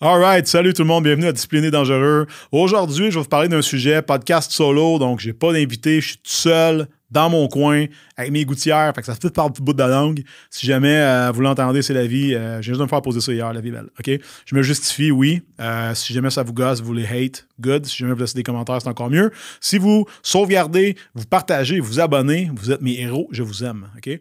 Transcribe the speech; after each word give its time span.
Alright, 0.00 0.46
salut 0.46 0.74
tout 0.74 0.82
le 0.82 0.86
monde, 0.86 1.02
bienvenue 1.02 1.26
à 1.26 1.32
Discipliné 1.32 1.72
Dangereux. 1.72 2.28
Aujourd'hui, 2.52 3.10
je 3.10 3.16
vais 3.18 3.22
vous 3.22 3.28
parler 3.28 3.48
d'un 3.48 3.62
sujet, 3.62 4.00
podcast 4.00 4.52
solo, 4.52 5.00
donc 5.00 5.18
j'ai 5.18 5.32
pas 5.32 5.52
d'invité, 5.52 6.00
je 6.00 6.10
suis 6.10 6.16
tout 6.18 6.30
seul 6.30 6.86
dans 7.10 7.28
mon 7.28 7.48
coin 7.48 7.86
avec 8.16 8.30
mes 8.30 8.44
gouttières, 8.44 8.92
fait 8.94 9.00
que 9.00 9.06
ça 9.08 9.16
fait 9.16 9.30
par 9.30 9.48
le 9.48 9.60
bout 9.60 9.72
de 9.72 9.78
la 9.80 9.88
langue. 9.88 10.22
Si 10.50 10.68
jamais 10.68 10.94
euh, 10.94 11.32
vous 11.34 11.40
l'entendez, 11.40 11.82
c'est 11.82 11.94
la 11.94 12.06
vie. 12.06 12.32
Euh, 12.32 12.62
j'ai 12.62 12.68
juste 12.68 12.78
de 12.78 12.84
me 12.84 12.88
faire 12.88 13.02
poser 13.02 13.20
ça 13.20 13.32
hier, 13.32 13.52
la 13.52 13.60
vie 13.60 13.72
belle. 13.72 13.88
OK? 13.98 14.20
Je 14.46 14.54
me 14.54 14.62
justifie, 14.62 15.10
oui. 15.10 15.42
Euh, 15.58 15.92
si 15.96 16.12
jamais 16.12 16.30
ça 16.30 16.44
vous 16.44 16.52
gosse, 16.52 16.80
vous 16.80 16.94
les 16.94 17.04
hate, 17.04 17.48
good. 17.60 17.84
Si 17.84 17.96
jamais 17.96 18.12
vous 18.12 18.20
laissez 18.20 18.36
des 18.36 18.44
commentaires, 18.44 18.80
c'est 18.80 18.88
encore 18.88 19.10
mieux. 19.10 19.32
Si 19.60 19.78
vous 19.78 20.06
sauvegardez, 20.22 20.94
vous 21.16 21.24
partagez, 21.24 21.80
vous 21.80 21.98
abonnez, 21.98 22.52
vous 22.54 22.70
êtes 22.70 22.82
mes 22.82 23.00
héros, 23.00 23.26
je 23.32 23.42
vous 23.42 23.64
aime. 23.64 23.88
OK? 23.96 24.20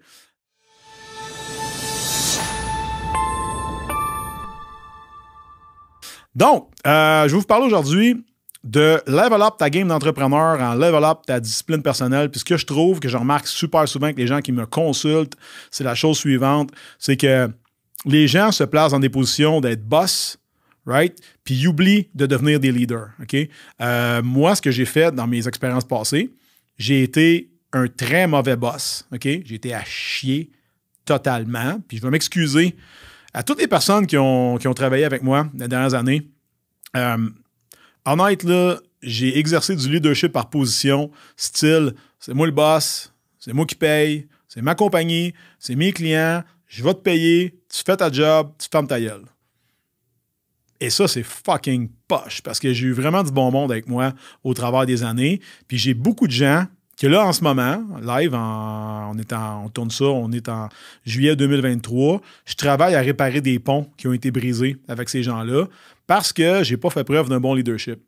Donc, 6.38 6.70
euh, 6.86 7.28
je 7.28 7.34
vais 7.34 7.40
vous 7.40 7.48
parler 7.48 7.66
aujourd'hui 7.66 8.24
de 8.64 9.02
level 9.08 9.42
up 9.42 9.56
ta 9.58 9.72
game 9.72 9.88
d'entrepreneur 9.88 10.62
en 10.62 10.76
level 10.76 11.04
up 11.04 11.20
ta 11.26 11.40
discipline 11.40 11.82
personnelle. 11.82 12.30
Puis 12.30 12.42
ce 12.42 12.46
que 12.46 12.58
je 12.58 12.66
trouve, 12.66 13.00
que 13.00 13.10
je 13.10 13.18
remarque 13.18 13.48
super 13.48 13.88
souvent 13.88 14.06
avec 14.06 14.20
les 14.20 14.28
gens 14.28 14.40
qui 14.42 14.52
me 14.52 14.68
consultent, 14.68 15.36
c'est 15.72 15.84
la 15.84 15.96
chose 15.96 16.20
suivante, 16.20 16.70
c'est 17.00 17.18
que 17.18 17.50
les 18.06 18.28
gens 18.28 18.52
se 18.52 18.64
placent 18.64 18.92
dans 18.92 19.00
des 19.00 19.10
positions 19.10 19.62
d'être 19.62 19.84
boss, 19.84 20.38
right? 20.86 21.18
Puis 21.44 21.56
ils 21.56 21.68
oublient 21.68 22.08
de 22.14 22.28
devenir 22.28 22.60
des 22.60 22.72
leaders, 22.72 23.10
OK? 23.20 23.36
Euh, 23.82 24.22
moi, 24.22 24.54
ce 24.54 24.62
que 24.62 24.70
j'ai 24.70 24.86
fait 24.86 25.12
dans 25.16 25.26
mes 25.26 25.48
expériences 25.48 25.86
passées, 25.86 26.30
j'ai 26.78 27.02
été 27.02 27.50
un 27.74 27.88
très 27.88 28.28
mauvais 28.28 28.56
boss, 28.56 29.08
OK? 29.12 29.24
J'ai 29.24 29.56
été 29.56 29.74
à 29.74 29.84
chier 29.84 30.52
totalement. 31.04 31.80
Puis 31.88 31.98
je 31.98 32.04
vais 32.04 32.12
m'excuser 32.12 32.76
à 33.34 33.44
toutes 33.44 33.62
les 33.62 33.68
personnes 33.68 34.08
qui 34.08 34.18
ont, 34.18 34.58
qui 34.58 34.68
ont 34.68 34.74
travaillé 34.74 35.06
avec 35.06 35.22
moi 35.22 35.48
les 35.58 35.68
dernières 35.68 35.94
années. 35.94 36.28
Euh, 36.96 37.30
honnête, 38.06 38.44
là, 38.44 38.78
j'ai 39.02 39.38
exercé 39.38 39.76
du 39.76 39.90
leadership 39.90 40.32
par 40.32 40.50
position, 40.50 41.12
style, 41.36 41.94
c'est 42.20 42.34
moi 42.34 42.48
le 42.48 42.54
boss, 42.54 43.14
c'est 43.38 43.54
moi 43.54 43.66
qui 43.66 43.76
paye, 43.76 44.28
c'est 44.48 44.62
ma 44.62 44.76
compagnie, 44.76 45.34
c'est 45.60 45.76
mes 45.76 45.92
clients, 45.92 46.44
je 46.68 46.84
vais 46.84 46.94
te 46.94 47.00
payer, 47.00 47.60
tu 47.70 47.84
fais 47.86 47.98
ta 47.98 48.12
job, 48.12 48.52
tu 48.58 48.68
fermes 48.72 48.88
ta 48.88 49.00
gueule. 49.00 49.24
Et 50.80 50.90
ça, 50.90 51.08
c'est 51.08 51.24
fucking 51.24 51.90
poche 52.08 52.42
parce 52.42 52.60
que 52.60 52.72
j'ai 52.72 52.88
eu 52.88 52.92
vraiment 52.92 53.24
du 53.24 53.32
bon 53.32 53.52
monde 53.52 53.72
avec 53.72 53.88
moi 53.88 54.14
au 54.44 54.54
travers 54.54 54.86
des 54.86 55.04
années. 55.04 55.42
Puis 55.68 55.78
j'ai 55.78 55.94
beaucoup 55.94 56.28
de 56.28 56.32
gens 56.32 56.66
qui, 56.96 57.08
là, 57.08 57.26
en 57.26 57.34
ce 57.34 57.44
moment, 57.44 57.84
live, 58.02 58.34
on, 58.34 59.18
est 59.18 59.34
on 59.34 59.70
tourne 59.70 59.92
ça, 59.92 60.06
on 60.06 60.32
est 60.32 60.50
en 60.50 60.70
juillet 61.06 61.36
2023. 61.36 62.22
Je 62.46 62.56
travaille 62.56 62.96
à 62.96 63.02
réparer 63.02 63.42
des 63.42 63.60
ponts 63.60 63.90
qui 63.98 64.08
ont 64.08 64.14
été 64.14 64.32
brisés 64.32 64.78
avec 64.88 65.10
ces 65.10 65.24
gens-là 65.24 65.66
parce 66.08 66.34
que 66.34 66.64
j'ai 66.64 66.78
pas 66.78 66.90
fait 66.90 67.04
preuve 67.04 67.30
d'un 67.30 67.40
bon 67.40 67.54
leadership. 67.54 68.00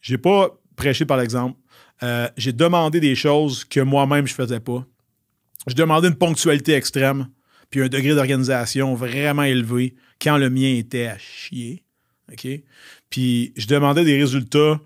J'ai 0.00 0.18
pas 0.18 0.50
prêché 0.76 1.04
par 1.04 1.16
l'exemple. 1.16 1.58
Euh, 2.02 2.28
j'ai 2.36 2.52
demandé 2.52 3.00
des 3.00 3.14
choses 3.14 3.64
que 3.64 3.80
moi-même 3.80 4.26
je 4.26 4.34
faisais 4.34 4.60
pas. 4.60 4.84
Je 5.66 5.74
demandais 5.74 6.08
une 6.08 6.16
ponctualité 6.16 6.72
extrême, 6.72 7.28
puis 7.70 7.82
un 7.82 7.88
degré 7.88 8.14
d'organisation 8.14 8.94
vraiment 8.94 9.44
élevé 9.44 9.94
quand 10.20 10.38
le 10.38 10.50
mien 10.50 10.74
était 10.74 11.06
à 11.06 11.18
chier. 11.18 11.84
Puis 13.10 13.52
je 13.56 13.66
demandais 13.66 14.04
des 14.04 14.18
résultats 14.18 14.80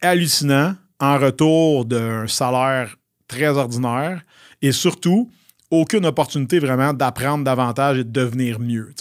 hallucinants 0.00 0.76
en 1.00 1.18
retour 1.18 1.84
d'un 1.84 2.26
salaire 2.28 2.96
très 3.26 3.48
ordinaire 3.48 4.22
et 4.60 4.72
surtout 4.72 5.30
aucune 5.70 6.04
opportunité 6.04 6.58
vraiment 6.58 6.92
d'apprendre 6.92 7.44
davantage 7.44 7.98
et 7.98 8.04
de 8.04 8.10
devenir 8.10 8.60
mieux. 8.60 8.94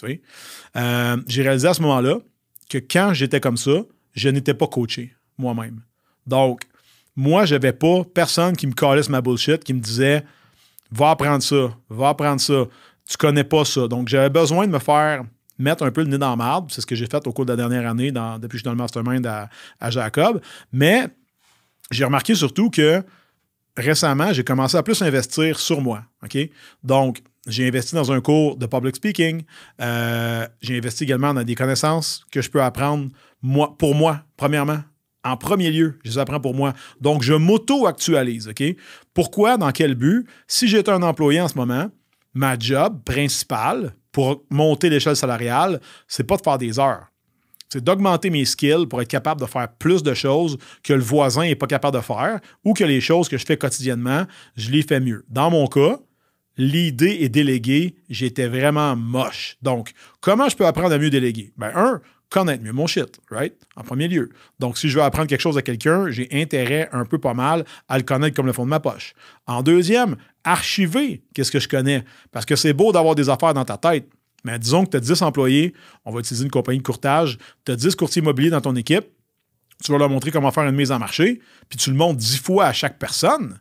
Euh, 0.77 1.17
j'ai 1.27 1.44
réalisé 1.44 1.67
à 1.67 1.73
ce 1.73 1.81
moment-là 1.81 2.19
que 2.72 2.77
quand 2.77 3.14
j'étais 3.14 3.41
comme 3.41 3.58
ça, 3.58 3.83
je 4.14 4.30
n'étais 4.30 4.53
pas 4.53 4.67
coaché 4.67 5.14
moi-même. 5.38 5.81
Donc, 6.25 6.64
moi, 7.16 7.45
je 7.45 7.55
n'avais 7.55 7.73
pas 7.73 8.03
personne 8.13 8.55
qui 8.55 8.66
me 8.66 8.73
collait 8.73 9.08
ma 9.09 9.22
bullshit, 9.22 9.63
qui 9.63 9.73
me 9.73 9.80
disait 9.80 10.23
Va 10.91 11.12
apprendre 11.12 11.44
ça, 11.44 11.75
va 11.90 12.09
apprendre 12.09 12.40
ça, 12.40 12.66
tu 13.07 13.18
connais 13.18 13.44
pas 13.44 13.66
ça. 13.66 13.88
Donc, 13.88 14.07
j'avais 14.07 14.29
besoin 14.29 14.68
de 14.68 14.72
me 14.72 14.79
faire 14.79 15.23
mettre 15.57 15.84
un 15.84 15.91
peu 15.91 16.01
le 16.01 16.07
nez 16.07 16.18
dans 16.18 16.29
la 16.29 16.35
marde. 16.35 16.72
C'est 16.72 16.81
ce 16.81 16.85
que 16.85 16.95
j'ai 16.95 17.07
fait 17.07 17.25
au 17.28 17.34
cours 17.34 17.45
de 17.45 17.51
la 17.51 17.57
dernière 17.57 17.90
année 17.90 18.12
depuis 18.12 18.47
que 18.47 18.53
je 18.53 18.57
suis 18.57 18.63
dans 18.63 18.72
le 18.72 18.78
mastermind 18.78 19.25
à, 19.25 19.50
à 19.79 19.90
Jacob. 19.90 20.41
Mais 20.72 21.07
j'ai 21.91 22.06
remarqué 22.06 22.35
surtout 22.35 22.69
que 22.69 23.03
récemment, 23.78 24.34
j'ai 24.34 24.44
commencé 24.44 24.78
à 24.78 24.84
plus 24.84 25.01
investir 25.01 25.59
sur 25.59 25.81
moi. 25.81 26.03
OK? 26.24 26.38
Donc, 26.84 27.22
j'ai 27.47 27.68
investi 27.68 27.96
dans 27.96 28.12
un 28.12 28.22
cours 28.22 28.56
de 28.57 28.66
public 28.66 28.96
speaking. 28.96 29.44
Euh, 29.81 30.47
j'ai 30.62 30.78
investi 30.78 31.03
également 31.03 31.34
dans 31.34 31.44
des 31.44 31.56
connaissances 31.56 32.25
que 32.31 32.41
je 32.41 32.50
peux 32.50 32.62
apprendre 32.62 33.09
moi, 33.41 33.75
pour 33.78 33.96
moi, 33.96 34.24
premièrement. 34.38 34.79
En 35.24 35.38
premier 35.38 35.69
lieu, 35.69 36.00
je 36.03 36.12
les 36.12 36.18
apprends 36.18 36.40
pour 36.40 36.56
moi. 36.56 36.74
Donc, 37.00 37.22
je 37.22 37.34
m'auto-actualise. 37.34 38.47
OK? 38.47 38.63
Pourquoi? 39.13 39.57
Dans 39.57 39.72
quel 39.72 39.96
but? 39.96 40.28
Si 40.47 40.68
j'étais 40.68 40.91
un 40.91 41.03
employé 41.03 41.41
en 41.41 41.47
ce 41.47 41.56
moment, 41.56 41.90
ma 42.34 42.57
job 42.57 43.03
principale 43.03 43.96
pour 44.12 44.44
monter 44.50 44.90
l'échelle 44.90 45.16
salariale, 45.16 45.80
c'est 46.07 46.24
pas 46.24 46.38
de 46.38 46.41
faire 46.41 46.57
des 46.57 46.80
heures 46.80 47.12
c'est 47.72 47.84
d'augmenter 47.84 48.30
mes 48.30 48.44
skills 48.44 48.85
pour 48.88 49.01
être 49.01 49.07
capable 49.07 49.40
de 49.40 49.46
faire 49.46 49.69
plus 49.69 50.03
de 50.03 50.13
choses 50.13 50.57
que 50.84 50.91
le 50.91 51.00
voisin 51.00 51.44
n'est 51.44 51.56
pas 51.56 51.68
capable 51.68 51.96
de 51.96 52.01
faire 52.01 52.40
ou 52.66 52.74
que 52.74 52.84
les 52.84 53.00
choses 53.00 53.30
que 53.30 53.38
je 53.38 53.46
fais 53.46 53.56
quotidiennement, 53.56 54.25
je 54.57 54.72
les 54.72 54.81
fais 54.81 55.00
mieux. 55.00 55.24
Dans 55.30 55.50
mon 55.50 55.68
cas, 55.68 55.97
l'idée 56.61 57.17
est 57.22 57.29
déléguée, 57.29 57.95
j'étais 58.09 58.47
vraiment 58.47 58.95
moche. 58.95 59.57
Donc, 59.63 59.94
comment 60.19 60.47
je 60.47 60.55
peux 60.55 60.67
apprendre 60.67 60.94
à 60.94 60.99
mieux 60.99 61.09
déléguer? 61.09 61.51
Ben, 61.57 61.72
un, 61.75 62.01
connaître 62.29 62.63
mieux 62.63 62.72
mon 62.72 62.85
shit, 62.85 63.19
right? 63.31 63.55
En 63.75 63.81
premier 63.81 64.07
lieu. 64.07 64.29
Donc, 64.59 64.77
si 64.77 64.88
je 64.88 64.97
veux 64.97 65.03
apprendre 65.03 65.27
quelque 65.27 65.41
chose 65.41 65.57
à 65.57 65.63
quelqu'un, 65.63 66.11
j'ai 66.11 66.29
intérêt 66.31 66.88
un 66.91 67.03
peu 67.03 67.17
pas 67.17 67.33
mal 67.33 67.66
à 67.89 67.97
le 67.97 68.03
connaître 68.03 68.35
comme 68.35 68.45
le 68.45 68.53
fond 68.53 68.63
de 68.63 68.69
ma 68.69 68.79
poche. 68.79 69.16
En 69.47 69.63
deuxième, 69.63 70.17
archiver 70.44 71.23
qu'est-ce 71.33 71.51
que 71.51 71.59
je 71.59 71.67
connais. 71.67 72.05
Parce 72.31 72.45
que 72.45 72.55
c'est 72.55 72.73
beau 72.73 72.91
d'avoir 72.91 73.16
des 73.16 73.27
affaires 73.29 73.55
dans 73.55 73.66
ta 73.66 73.77
tête, 73.77 74.07
mais 74.44 74.59
disons 74.59 74.85
que 74.85 74.91
tu 74.91 74.97
as 74.97 75.01
10 75.01 75.23
employés, 75.23 75.73
on 76.05 76.11
va 76.11 76.19
utiliser 76.19 76.44
une 76.44 76.51
compagnie 76.51 76.79
de 76.79 76.83
courtage, 76.83 77.39
tu 77.66 77.71
as 77.71 77.75
10 77.75 77.95
courtiers 77.95 78.21
immobiliers 78.21 78.51
dans 78.51 78.61
ton 78.61 78.75
équipe, 78.75 79.05
tu 79.83 79.91
vas 79.91 79.97
leur 79.97 80.09
montrer 80.09 80.29
comment 80.29 80.51
faire 80.51 80.63
une 80.63 80.75
mise 80.75 80.91
en 80.91 81.00
marché, 81.00 81.41
puis 81.69 81.79
tu 81.79 81.89
le 81.89 81.95
montres 81.95 82.17
10 82.17 82.38
fois 82.38 82.66
à 82.66 82.73
chaque 82.73 83.00
personne. 83.00 83.59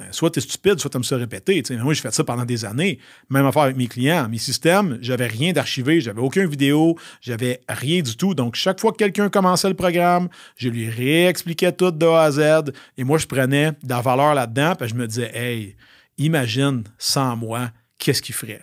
Euh, 0.00 0.04
soit 0.10 0.30
tu 0.30 0.38
es 0.38 0.42
stupide, 0.42 0.78
soit 0.78 0.90
tu 0.90 0.98
me 0.98 1.02
se 1.02 1.14
répéter. 1.14 1.62
moi, 1.82 1.92
j'ai 1.94 2.00
fait 2.00 2.14
ça 2.14 2.24
pendant 2.24 2.44
des 2.44 2.64
années. 2.64 2.98
Même 3.28 3.46
affaire 3.46 3.62
avec 3.62 3.76
mes 3.76 3.86
clients. 3.86 4.28
Mes 4.28 4.38
systèmes, 4.38 4.98
j'avais 5.00 5.26
rien 5.26 5.52
d'archivé, 5.52 6.00
j'avais 6.00 6.20
aucune 6.20 6.46
vidéo, 6.46 6.96
j'avais 7.20 7.60
rien 7.68 8.02
du 8.02 8.16
tout. 8.16 8.34
Donc, 8.34 8.54
chaque 8.54 8.80
fois 8.80 8.92
que 8.92 8.98
quelqu'un 8.98 9.28
commençait 9.28 9.68
le 9.68 9.74
programme, 9.74 10.28
je 10.56 10.68
lui 10.68 10.88
réexpliquais 10.88 11.72
tout 11.72 11.90
de 11.90 12.06
A 12.06 12.22
à 12.22 12.30
Z. 12.30 12.72
Et 12.96 13.04
moi, 13.04 13.18
je 13.18 13.26
prenais 13.26 13.72
de 13.82 13.88
la 13.88 14.00
valeur 14.00 14.34
là-dedans, 14.34 14.74
puis 14.78 14.88
je 14.88 14.94
me 14.94 15.06
disais, 15.06 15.30
hey, 15.34 15.76
imagine 16.18 16.84
sans 16.98 17.36
moi, 17.36 17.70
qu'est-ce 17.98 18.22
qu'il 18.22 18.34
ferait? 18.34 18.62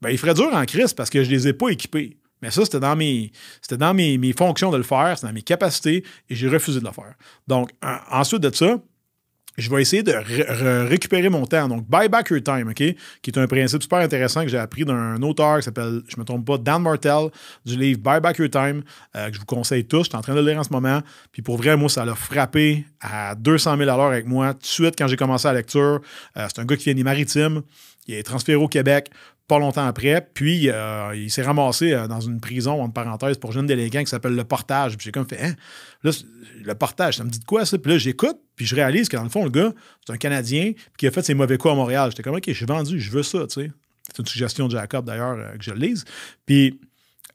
ben, 0.00 0.10
il 0.10 0.18
ferait 0.18 0.34
dur 0.34 0.50
en 0.52 0.64
crise 0.64 0.94
parce 0.94 1.10
que 1.10 1.22
je 1.22 1.30
ne 1.30 1.34
les 1.34 1.48
ai 1.48 1.52
pas 1.52 1.68
équipés. 1.68 2.16
Mais 2.42 2.50
ça, 2.50 2.64
c'était 2.64 2.80
dans, 2.80 2.96
mes, 2.96 3.32
c'était 3.60 3.76
dans 3.76 3.92
mes, 3.92 4.32
fonctions 4.32 4.70
de 4.70 4.78
le 4.78 4.82
faire, 4.82 5.12
c'était 5.16 5.26
dans 5.26 5.34
mes 5.34 5.42
capacités 5.42 6.04
et 6.28 6.34
j'ai 6.34 6.48
refusé 6.48 6.80
de 6.80 6.86
le 6.86 6.92
faire. 6.92 7.14
Donc, 7.46 7.70
ensuite 8.10 8.40
de 8.40 8.54
ça, 8.54 8.80
je 9.60 9.70
vais 9.70 9.82
essayer 9.82 10.02
de 10.02 10.12
récupérer 10.88 11.28
mon 11.28 11.46
temps. 11.46 11.68
Donc, 11.68 11.88
buy 11.88 12.08
back 12.08 12.30
your 12.30 12.42
time, 12.42 12.68
OK? 12.68 12.76
Qui 12.76 13.30
est 13.30 13.38
un 13.38 13.46
principe 13.46 13.82
super 13.82 13.98
intéressant 13.98 14.42
que 14.42 14.48
j'ai 14.48 14.58
appris 14.58 14.84
d'un 14.84 15.20
auteur 15.22 15.58
qui 15.58 15.64
s'appelle, 15.64 16.02
je 16.08 16.18
me 16.18 16.24
trompe 16.24 16.46
pas, 16.46 16.58
Dan 16.58 16.82
Martel, 16.82 17.30
du 17.64 17.76
livre 17.76 18.00
Buy 18.00 18.20
back 18.20 18.38
your 18.38 18.50
time, 18.50 18.82
euh, 19.16 19.28
que 19.28 19.34
je 19.34 19.40
vous 19.40 19.46
conseille 19.46 19.84
tous. 19.84 20.04
Je 20.04 20.08
suis 20.08 20.16
en 20.16 20.22
train 20.22 20.34
de 20.34 20.40
le 20.40 20.50
lire 20.50 20.58
en 20.58 20.64
ce 20.64 20.72
moment. 20.72 21.00
Puis 21.32 21.42
pour 21.42 21.56
vrai, 21.56 21.76
moi, 21.76 21.88
ça 21.88 22.04
l'a 22.04 22.14
frappé 22.14 22.84
à 23.00 23.34
200 23.34 23.76
000 23.76 23.90
avec 23.90 24.26
moi 24.26 24.54
tout 24.54 24.60
de 24.60 24.66
suite 24.66 24.94
quand 24.96 25.06
j'ai 25.06 25.16
commencé 25.16 25.48
la 25.48 25.54
lecture. 25.54 26.00
Euh, 26.36 26.46
c'est 26.48 26.60
un 26.60 26.64
gars 26.64 26.76
qui 26.76 26.84
vient 26.84 26.94
des 26.94 27.04
maritimes. 27.04 27.62
Il 28.06 28.14
est 28.14 28.22
transféré 28.22 28.56
au 28.56 28.68
Québec 28.68 29.10
pas 29.50 29.58
longtemps 29.58 29.84
après. 29.84 30.24
Puis, 30.32 30.70
euh, 30.70 31.12
il 31.16 31.28
s'est 31.28 31.42
ramassé 31.42 31.92
euh, 31.92 32.06
dans 32.06 32.20
une 32.20 32.40
prison, 32.40 32.80
entre 32.80 32.92
parenthèses, 32.92 33.36
pour 33.36 33.50
jeunes 33.50 33.66
délinquants 33.66 34.04
qui 34.04 34.10
s'appelle 34.10 34.36
Le 34.36 34.44
Portage. 34.44 34.96
Puis 34.96 35.06
j'ai 35.06 35.10
comme 35.10 35.28
fait, 35.28 35.42
hein? 35.42 35.54
Là, 36.04 36.12
le 36.62 36.74
Portage, 36.76 37.16
ça 37.16 37.24
me 37.24 37.30
dit 37.30 37.40
de 37.40 37.44
quoi, 37.44 37.66
ça? 37.66 37.76
Puis 37.76 37.90
là, 37.90 37.98
j'écoute, 37.98 38.36
puis 38.54 38.64
je 38.64 38.76
réalise 38.76 39.08
que 39.08 39.16
dans 39.16 39.24
le 39.24 39.28
fond, 39.28 39.42
le 39.42 39.50
gars, 39.50 39.72
c'est 40.06 40.12
un 40.12 40.18
Canadien 40.18 40.72
qui 40.96 41.08
a 41.08 41.10
fait 41.10 41.22
ses 41.22 41.34
mauvais 41.34 41.58
coups 41.58 41.72
à 41.72 41.74
Montréal. 41.74 42.10
J'étais 42.12 42.22
comme, 42.22 42.36
OK, 42.36 42.44
j'ai 42.46 42.64
vendu, 42.64 43.00
je 43.00 43.10
veux 43.10 43.24
ça, 43.24 43.40
tu 43.48 43.62
sais. 43.62 43.72
C'est 44.06 44.20
une 44.20 44.26
suggestion 44.26 44.68
de 44.68 44.72
Jacob, 44.72 45.04
d'ailleurs, 45.04 45.36
euh, 45.36 45.56
que 45.56 45.64
je 45.64 45.72
le 45.72 45.80
lise. 45.80 46.04
Puis, 46.46 46.78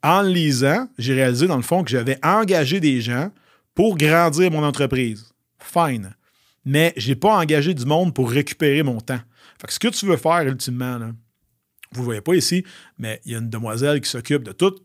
en 0.01 0.21
le 0.21 0.29
lisant, 0.29 0.87
j'ai 0.97 1.15
réalisé, 1.15 1.47
dans 1.47 1.57
le 1.57 1.63
fond, 1.63 1.83
que 1.83 1.91
j'avais 1.91 2.17
engagé 2.23 2.79
des 2.79 3.01
gens 3.01 3.29
pour 3.73 3.97
grandir 3.97 4.51
mon 4.51 4.63
entreprise. 4.63 5.33
Fine. 5.59 6.15
Mais 6.63 6.93
j'ai 6.95 7.15
pas 7.15 7.35
engagé 7.35 7.73
du 7.73 7.85
monde 7.85 8.13
pour 8.13 8.31
récupérer 8.31 8.83
mon 8.83 9.01
temps. 9.01 9.19
Fait 9.59 9.67
que 9.67 9.73
ce 9.73 9.79
que 9.79 9.89
tu 9.89 10.05
veux 10.05 10.17
faire, 10.17 10.43
ultimement, 10.43 10.97
là, 10.97 11.09
vous 11.95 12.01
ne 12.01 12.05
voyez 12.05 12.21
pas 12.21 12.35
ici, 12.35 12.63
mais 12.97 13.21
il 13.25 13.31
y 13.31 13.35
a 13.35 13.39
une 13.39 13.49
demoiselle 13.49 14.01
qui 14.01 14.09
s'occupe 14.09 14.43
de 14.43 14.51
tout, 14.51 14.75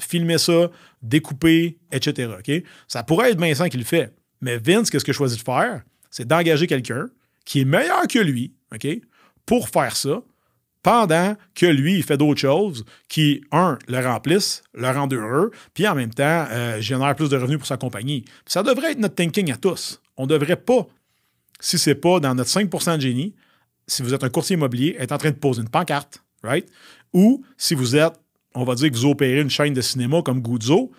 filmer 0.00 0.38
ça, 0.38 0.70
découper, 1.02 1.78
etc. 1.92 2.32
Ça 2.86 3.02
pourrait 3.02 3.32
être 3.32 3.40
Vincent 3.40 3.68
qui 3.68 3.76
le 3.76 3.84
fait. 3.84 4.14
Mais 4.40 4.58
Vince, 4.58 4.90
qu'est-ce 4.90 5.04
que 5.04 5.12
je 5.12 5.22
de 5.22 5.28
faire? 5.40 5.82
C'est 6.10 6.26
d'engager 6.26 6.66
quelqu'un 6.66 7.08
qui 7.44 7.60
est 7.60 7.64
meilleur 7.64 8.06
que 8.06 8.18
lui, 8.18 8.52
OK, 8.72 8.86
pour 9.46 9.68
faire 9.68 9.96
ça, 9.96 10.22
pendant 10.82 11.36
que 11.54 11.66
lui, 11.66 11.96
il 11.96 12.02
fait 12.02 12.16
d'autres 12.16 12.40
choses 12.40 12.84
qui, 13.08 13.42
un, 13.50 13.78
le 13.88 14.00
remplissent, 14.00 14.62
le 14.74 14.88
rendent 14.90 15.12
heureux, 15.12 15.50
puis 15.74 15.86
en 15.88 15.94
même 15.94 16.12
temps, 16.14 16.46
euh, 16.50 16.80
génère 16.80 17.14
plus 17.16 17.28
de 17.28 17.36
revenus 17.36 17.58
pour 17.58 17.66
sa 17.66 17.76
compagnie. 17.76 18.24
ça 18.46 18.62
devrait 18.62 18.92
être 18.92 18.98
notre 18.98 19.16
thinking 19.16 19.52
à 19.52 19.56
tous. 19.56 20.00
On 20.16 20.22
ne 20.22 20.28
devrait 20.28 20.56
pas, 20.56 20.86
si 21.60 21.78
ce 21.78 21.90
n'est 21.90 21.96
pas 21.96 22.20
dans 22.20 22.34
notre 22.34 22.50
5% 22.50 22.96
de 22.96 23.00
génie, 23.00 23.34
si 23.86 24.02
vous 24.02 24.14
êtes 24.14 24.22
un 24.22 24.28
courtier 24.28 24.54
immobilier, 24.54 24.96
être 24.98 25.12
en 25.12 25.18
train 25.18 25.30
de 25.30 25.36
poser 25.36 25.62
une 25.62 25.68
pancarte, 25.68 26.22
right? 26.42 26.68
Ou 27.12 27.44
si 27.56 27.74
vous 27.74 27.96
êtes, 27.96 28.14
on 28.54 28.64
va 28.64 28.74
dire 28.74 28.90
que 28.90 28.96
vous 28.96 29.06
opérez 29.06 29.40
une 29.40 29.50
chaîne 29.50 29.72
de 29.72 29.80
cinéma 29.80 30.22
comme 30.22 30.40
Guzzo, 30.40 30.90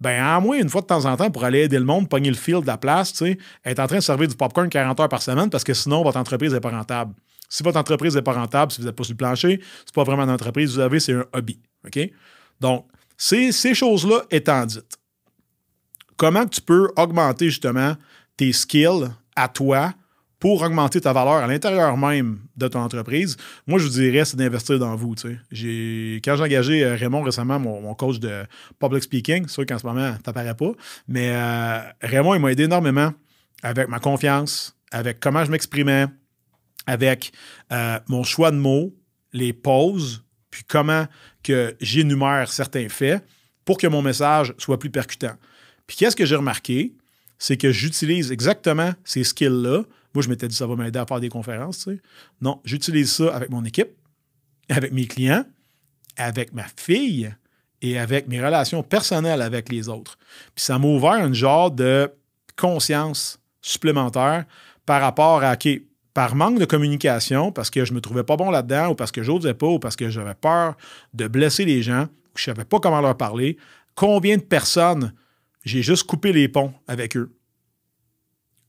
ben 0.00 0.22
à 0.22 0.40
moins 0.40 0.58
une 0.58 0.68
fois 0.68 0.80
de 0.80 0.86
temps 0.86 1.04
en 1.04 1.16
temps 1.16 1.30
pour 1.30 1.44
aller 1.44 1.60
aider 1.60 1.78
le 1.78 1.84
monde, 1.84 2.08
pogner 2.08 2.30
le 2.30 2.36
fil 2.36 2.60
de 2.60 2.66
la 2.66 2.76
place, 2.76 3.12
tu 3.12 3.18
sais, 3.18 3.38
être 3.64 3.78
en 3.78 3.86
train 3.86 3.98
de 3.98 4.02
servir 4.02 4.28
du 4.28 4.34
popcorn 4.34 4.68
40 4.68 5.00
heures 5.00 5.08
par 5.08 5.22
semaine 5.22 5.50
parce 5.50 5.64
que 5.64 5.74
sinon 5.74 6.02
votre 6.02 6.18
entreprise 6.18 6.52
n'est 6.52 6.60
pas 6.60 6.70
rentable. 6.70 7.14
Si 7.48 7.62
votre 7.62 7.78
entreprise 7.78 8.16
n'est 8.16 8.22
pas 8.22 8.32
rentable, 8.32 8.72
si 8.72 8.80
vous 8.80 8.86
n'êtes 8.86 8.96
pas 8.96 9.04
sur 9.04 9.12
le 9.12 9.18
plancher, 9.18 9.60
c'est 9.86 9.94
pas 9.94 10.02
vraiment 10.02 10.24
une 10.24 10.30
entreprise, 10.30 10.74
vous 10.74 10.80
avez, 10.80 10.98
c'est 10.98 11.12
un 11.12 11.24
hobby. 11.32 11.60
OK? 11.86 12.10
Donc, 12.60 12.86
ces 13.16 13.52
choses-là 13.74 14.22
étant 14.30 14.66
dites, 14.66 14.98
comment 16.16 16.46
tu 16.46 16.60
peux 16.60 16.90
augmenter 16.96 17.46
justement 17.46 17.94
tes 18.36 18.52
skills 18.52 19.08
à 19.36 19.48
toi 19.48 19.92
pour 20.44 20.60
augmenter 20.60 21.00
ta 21.00 21.14
valeur 21.14 21.36
à 21.36 21.46
l'intérieur 21.46 21.96
même 21.96 22.38
de 22.54 22.68
ton 22.68 22.80
entreprise, 22.80 23.38
moi, 23.66 23.78
je 23.78 23.84
vous 23.84 23.92
dirais, 23.92 24.26
c'est 24.26 24.36
d'investir 24.36 24.78
dans 24.78 24.94
vous. 24.94 25.14
Quand 25.14 25.26
j'ai 25.50 26.20
engagé 26.30 26.84
euh, 26.84 26.96
Raymond 26.96 27.22
récemment, 27.22 27.58
mon, 27.58 27.94
coach 27.94 28.18
de 28.18 28.44
public 28.78 29.02
speaking, 29.02 29.44
c'est 29.46 29.54
sûr 29.54 29.64
qu'en 29.64 29.78
ce 29.78 29.86
moment, 29.86 30.12
ça 30.12 30.18
n'apparaît 30.26 30.54
pas, 30.54 30.72
mais 31.08 31.30
euh, 31.32 31.78
Raymond, 32.02 32.34
il 32.34 32.42
m'a 32.42 32.52
aidé 32.52 32.64
énormément 32.64 33.14
avec 33.62 33.88
ma 33.88 34.00
confiance, 34.00 34.76
avec 34.92 35.18
comment 35.18 35.46
je 35.46 35.50
m'exprimais, 35.50 36.08
avec 36.86 37.32
euh, 37.72 37.98
mon 38.08 38.22
choix 38.22 38.50
de 38.50 38.58
mots, 38.58 38.94
les 39.32 39.54
pauses, 39.54 40.26
puis 40.50 40.62
comment 40.68 41.06
que 41.42 41.74
j'énumère 41.80 42.52
certains 42.52 42.90
faits 42.90 43.24
pour 43.64 43.78
que 43.78 43.86
mon 43.86 44.02
message 44.02 44.52
soit 44.58 44.78
plus 44.78 44.90
percutant. 44.90 45.36
Puis 45.86 45.96
qu'est-ce 45.96 46.16
que 46.16 46.26
j'ai 46.26 46.36
remarqué? 46.36 46.92
C'est 47.38 47.56
que 47.56 47.72
j'utilise 47.72 48.30
exactement 48.30 48.92
ces 49.04 49.24
skills-là. 49.24 49.84
Moi, 50.14 50.22
je 50.22 50.28
m'étais 50.28 50.48
dit, 50.48 50.54
ça 50.54 50.66
va 50.66 50.76
m'aider 50.76 50.98
à 50.98 51.06
faire 51.06 51.20
des 51.20 51.28
conférences. 51.28 51.88
Non, 52.40 52.60
j'utilise 52.64 53.12
ça 53.12 53.34
avec 53.34 53.50
mon 53.50 53.64
équipe, 53.64 53.90
avec 54.68 54.92
mes 54.92 55.06
clients, 55.06 55.44
avec 56.16 56.52
ma 56.52 56.64
fille 56.76 57.34
et 57.82 57.98
avec 57.98 58.28
mes 58.28 58.42
relations 58.44 58.82
personnelles 58.82 59.42
avec 59.42 59.68
les 59.68 59.88
autres. 59.88 60.16
Puis 60.54 60.64
ça 60.64 60.78
m'a 60.78 60.86
ouvert 60.86 61.12
un 61.12 61.32
genre 61.32 61.70
de 61.70 62.10
conscience 62.56 63.40
supplémentaire 63.60 64.44
par 64.86 65.00
rapport 65.00 65.42
à, 65.42 65.54
OK, 65.54 65.68
par 66.12 66.36
manque 66.36 66.60
de 66.60 66.64
communication, 66.64 67.50
parce 67.50 67.70
que 67.70 67.84
je 67.84 67.92
me 67.92 68.00
trouvais 68.00 68.22
pas 68.22 68.36
bon 68.36 68.50
là-dedans, 68.50 68.90
ou 68.90 68.94
parce 68.94 69.10
que 69.10 69.22
j'osais 69.22 69.54
pas, 69.54 69.66
ou 69.66 69.78
parce 69.80 69.96
que 69.96 70.10
j'avais 70.10 70.34
peur 70.34 70.76
de 71.12 71.26
blesser 71.26 71.64
les 71.64 71.82
gens, 71.82 72.04
ou 72.04 72.38
je 72.38 72.44
savais 72.44 72.64
pas 72.64 72.78
comment 72.78 73.00
leur 73.00 73.16
parler, 73.16 73.56
combien 73.96 74.36
de 74.36 74.42
personnes 74.42 75.12
j'ai 75.64 75.82
juste 75.82 76.04
coupé 76.04 76.32
les 76.32 76.46
ponts 76.46 76.72
avec 76.86 77.16
eux? 77.16 77.34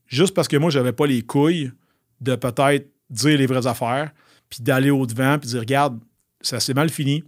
Juste 0.06 0.34
parce 0.34 0.48
que 0.48 0.56
moi, 0.56 0.70
j'avais 0.70 0.92
pas 0.92 1.06
les 1.06 1.22
couilles 1.22 1.72
de 2.20 2.36
peut-être 2.36 2.88
dire 3.10 3.38
les 3.38 3.46
vraies 3.46 3.66
affaires, 3.66 4.12
puis 4.48 4.62
d'aller 4.62 4.90
au-devant, 4.90 5.38
puis 5.38 5.48
dire 5.48 5.60
regarde, 5.60 5.98
ça 6.40 6.60
s'est 6.60 6.74
mal 6.74 6.88
fini, 6.90 7.24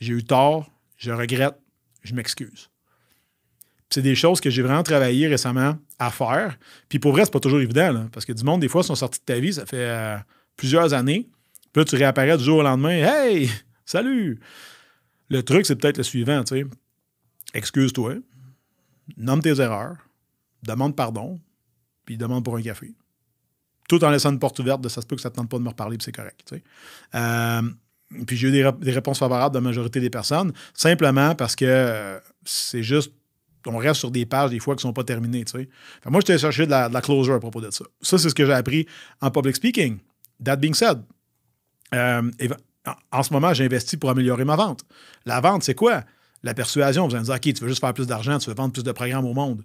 j'ai 0.00 0.14
eu 0.14 0.24
tort, 0.24 0.70
je 0.96 1.10
regrette, 1.12 1.56
je 2.02 2.14
m'excuse. 2.14 2.70
C'est 3.90 4.02
des 4.02 4.14
choses 4.14 4.40
que 4.40 4.50
j'ai 4.50 4.62
vraiment 4.62 4.82
travaillé 4.82 5.28
récemment 5.28 5.76
à 5.98 6.10
faire. 6.10 6.58
Puis 6.88 6.98
pour 6.98 7.12
vrai, 7.12 7.24
c'est 7.24 7.32
pas 7.32 7.40
toujours 7.40 7.60
évident, 7.60 8.08
parce 8.12 8.26
que 8.26 8.32
du 8.32 8.44
monde, 8.44 8.60
des 8.60 8.68
fois, 8.68 8.82
sont 8.82 8.94
sortis 8.94 9.20
de 9.20 9.24
ta 9.24 9.38
vie, 9.38 9.52
ça 9.52 9.66
fait 9.66 9.76
euh, 9.78 10.16
plusieurs 10.56 10.92
années. 10.92 11.28
Puis 11.72 11.80
là, 11.80 11.84
tu 11.84 11.96
réapparais 11.96 12.36
du 12.36 12.44
jour 12.44 12.58
au 12.58 12.62
lendemain. 12.62 12.90
Hey, 12.90 13.50
salut! 13.84 14.40
Le 15.30 15.42
truc, 15.42 15.66
c'est 15.66 15.76
peut-être 15.76 15.98
le 15.98 16.02
suivant, 16.02 16.42
tu 16.44 16.58
sais. 16.58 16.66
Excuse-toi, 17.54 18.16
nomme 19.16 19.40
tes 19.40 19.60
erreurs, 19.60 19.96
demande 20.62 20.94
pardon, 20.94 21.40
puis 22.08 22.16
demande 22.16 22.42
pour 22.42 22.56
un 22.56 22.62
café. 22.62 22.94
Tout 23.86 24.02
en 24.02 24.08
laissant 24.08 24.32
une 24.32 24.38
porte 24.38 24.58
ouverte 24.60 24.80
de 24.80 24.88
ça 24.88 25.02
se 25.02 25.06
peut 25.06 25.14
que 25.14 25.20
ça 25.20 25.28
ne 25.28 25.34
tente 25.34 25.50
pas 25.50 25.58
de 25.58 25.62
me 25.62 25.68
reparler, 25.68 25.98
puis 25.98 26.06
c'est 26.06 26.12
correct. 26.12 26.54
Euh, 27.14 27.62
puis 28.26 28.34
j'ai 28.34 28.48
eu 28.48 28.50
des, 28.50 28.92
réponses 28.92 29.18
favorables 29.18 29.54
de 29.54 29.58
la 29.58 29.62
majorité 29.62 30.00
des 30.00 30.08
personnes, 30.08 30.54
simplement 30.72 31.34
parce 31.34 31.54
que 31.54 31.66
euh, 31.66 32.18
c'est 32.46 32.82
juste 32.82 33.12
on 33.66 33.76
reste 33.76 34.00
sur 34.00 34.10
des 34.10 34.24
pages 34.24 34.48
des 34.48 34.58
fois 34.58 34.74
qui 34.74 34.78
ne 34.78 34.88
sont 34.88 34.94
pas 34.94 35.04
terminées. 35.04 35.44
Tu 35.44 35.52
sais. 35.52 35.68
moi, 36.06 36.22
je 36.22 36.26
t'ai 36.26 36.38
cherché 36.38 36.64
de 36.64 36.70
la, 36.70 37.00
closure 37.02 37.34
à 37.34 37.40
propos 37.40 37.60
de 37.60 37.70
ça. 37.70 37.84
Ça, 38.00 38.16
c'est 38.16 38.30
ce 38.30 38.34
que 38.34 38.46
j'ai 38.46 38.54
appris 38.54 38.86
en 39.20 39.30
public 39.30 39.56
speaking. 39.56 39.98
That 40.42 40.56
being 40.56 40.72
said, 40.72 41.02
euh, 41.94 42.22
en 43.12 43.22
ce 43.22 43.30
moment, 43.34 43.52
j'investis 43.52 43.98
pour 43.98 44.08
améliorer 44.08 44.46
ma 44.46 44.56
vente. 44.56 44.86
La 45.26 45.42
vente, 45.42 45.64
c'est 45.64 45.74
quoi? 45.74 46.04
La 46.42 46.54
persuasion. 46.54 47.06
Vous 47.06 47.14
allez 47.14 47.20
me 47.20 47.26
dire, 47.26 47.34
OK, 47.34 47.54
tu 47.54 47.62
veux 47.62 47.68
juste 47.68 47.80
faire 47.80 47.92
plus 47.92 48.06
d'argent, 48.06 48.38
tu 48.38 48.48
veux 48.48 48.56
vendre 48.56 48.72
plus 48.72 48.84
de 48.84 48.92
programmes 48.92 49.26
au 49.26 49.34
monde. 49.34 49.62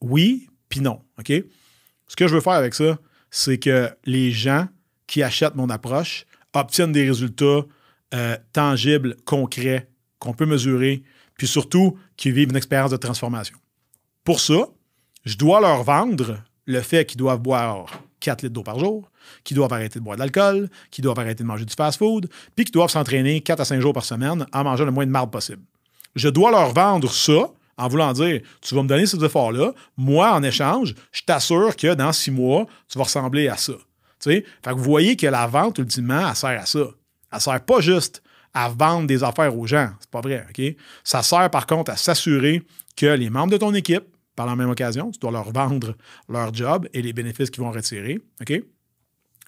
Oui, 0.00 0.48
puis 0.72 0.80
non. 0.80 1.02
OK? 1.18 1.30
Ce 2.08 2.16
que 2.16 2.26
je 2.26 2.34
veux 2.34 2.40
faire 2.40 2.54
avec 2.54 2.72
ça, 2.72 2.98
c'est 3.30 3.58
que 3.58 3.90
les 4.06 4.30
gens 4.30 4.68
qui 5.06 5.22
achètent 5.22 5.54
mon 5.54 5.68
approche 5.68 6.24
obtiennent 6.54 6.92
des 6.92 7.06
résultats 7.06 7.60
euh, 8.14 8.36
tangibles, 8.54 9.16
concrets, 9.26 9.90
qu'on 10.18 10.32
peut 10.32 10.46
mesurer, 10.46 11.02
puis 11.36 11.46
surtout 11.46 11.98
qui 12.16 12.30
vivent 12.30 12.48
une 12.48 12.56
expérience 12.56 12.90
de 12.90 12.96
transformation. 12.96 13.58
Pour 14.24 14.40
ça, 14.40 14.66
je 15.26 15.36
dois 15.36 15.60
leur 15.60 15.82
vendre 15.82 16.42
le 16.64 16.80
fait 16.80 17.04
qu'ils 17.04 17.18
doivent 17.18 17.40
boire 17.40 18.02
4 18.20 18.40
litres 18.40 18.54
d'eau 18.54 18.62
par 18.62 18.78
jour, 18.78 19.10
qu'ils 19.44 19.56
doivent 19.56 19.74
arrêter 19.74 19.98
de 19.98 20.04
boire 20.04 20.16
de 20.16 20.20
l'alcool, 20.20 20.70
qu'ils 20.90 21.04
doivent 21.04 21.18
arrêter 21.18 21.42
de 21.42 21.48
manger 21.48 21.66
du 21.66 21.74
fast-food, 21.74 22.30
puis 22.56 22.64
qu'ils 22.64 22.72
doivent 22.72 22.90
s'entraîner 22.90 23.42
4 23.42 23.60
à 23.60 23.64
5 23.66 23.80
jours 23.80 23.92
par 23.92 24.06
semaine 24.06 24.46
en 24.50 24.64
mangeant 24.64 24.86
le 24.86 24.90
moins 24.90 25.04
de 25.04 25.10
marde 25.10 25.30
possible. 25.30 25.62
Je 26.14 26.30
dois 26.30 26.50
leur 26.50 26.72
vendre 26.72 27.12
ça 27.12 27.52
en 27.78 27.88
voulant 27.88 28.12
dire 28.12 28.40
tu 28.60 28.74
vas 28.74 28.82
me 28.82 28.88
donner 28.88 29.06
ces 29.06 29.22
efforts-là, 29.24 29.72
moi, 29.96 30.32
en 30.32 30.42
échange, 30.42 30.94
je 31.12 31.22
t'assure 31.22 31.74
que 31.76 31.94
dans 31.94 32.12
six 32.12 32.30
mois, 32.30 32.66
tu 32.88 32.98
vas 32.98 33.04
ressembler 33.04 33.48
à 33.48 33.56
ça. 33.56 33.74
Fait 34.20 34.44
que 34.64 34.74
vous 34.74 34.84
voyez 34.84 35.16
que 35.16 35.26
la 35.26 35.46
vente, 35.46 35.78
ultimement, 35.78 36.28
elle 36.28 36.36
sert 36.36 36.60
à 36.60 36.66
ça. 36.66 36.84
Elle 37.32 37.40
sert 37.40 37.64
pas 37.64 37.80
juste 37.80 38.22
à 38.54 38.68
vendre 38.68 39.06
des 39.06 39.24
affaires 39.24 39.56
aux 39.56 39.66
gens. 39.66 39.90
C'est 39.98 40.10
pas 40.10 40.20
vrai, 40.20 40.46
OK? 40.48 40.76
Ça 41.02 41.22
sert 41.22 41.50
par 41.50 41.66
contre 41.66 41.90
à 41.90 41.96
s'assurer 41.96 42.62
que 42.96 43.06
les 43.06 43.30
membres 43.30 43.52
de 43.52 43.56
ton 43.56 43.74
équipe, 43.74 44.04
par 44.36 44.46
la 44.46 44.56
même 44.56 44.70
occasion, 44.70 45.10
tu 45.10 45.18
dois 45.18 45.30
leur 45.30 45.50
vendre 45.50 45.94
leur 46.28 46.54
job 46.54 46.88
et 46.92 47.02
les 47.02 47.12
bénéfices 47.12 47.50
qu'ils 47.50 47.62
vont 47.62 47.72
retirer, 47.72 48.20
OK? 48.40 48.62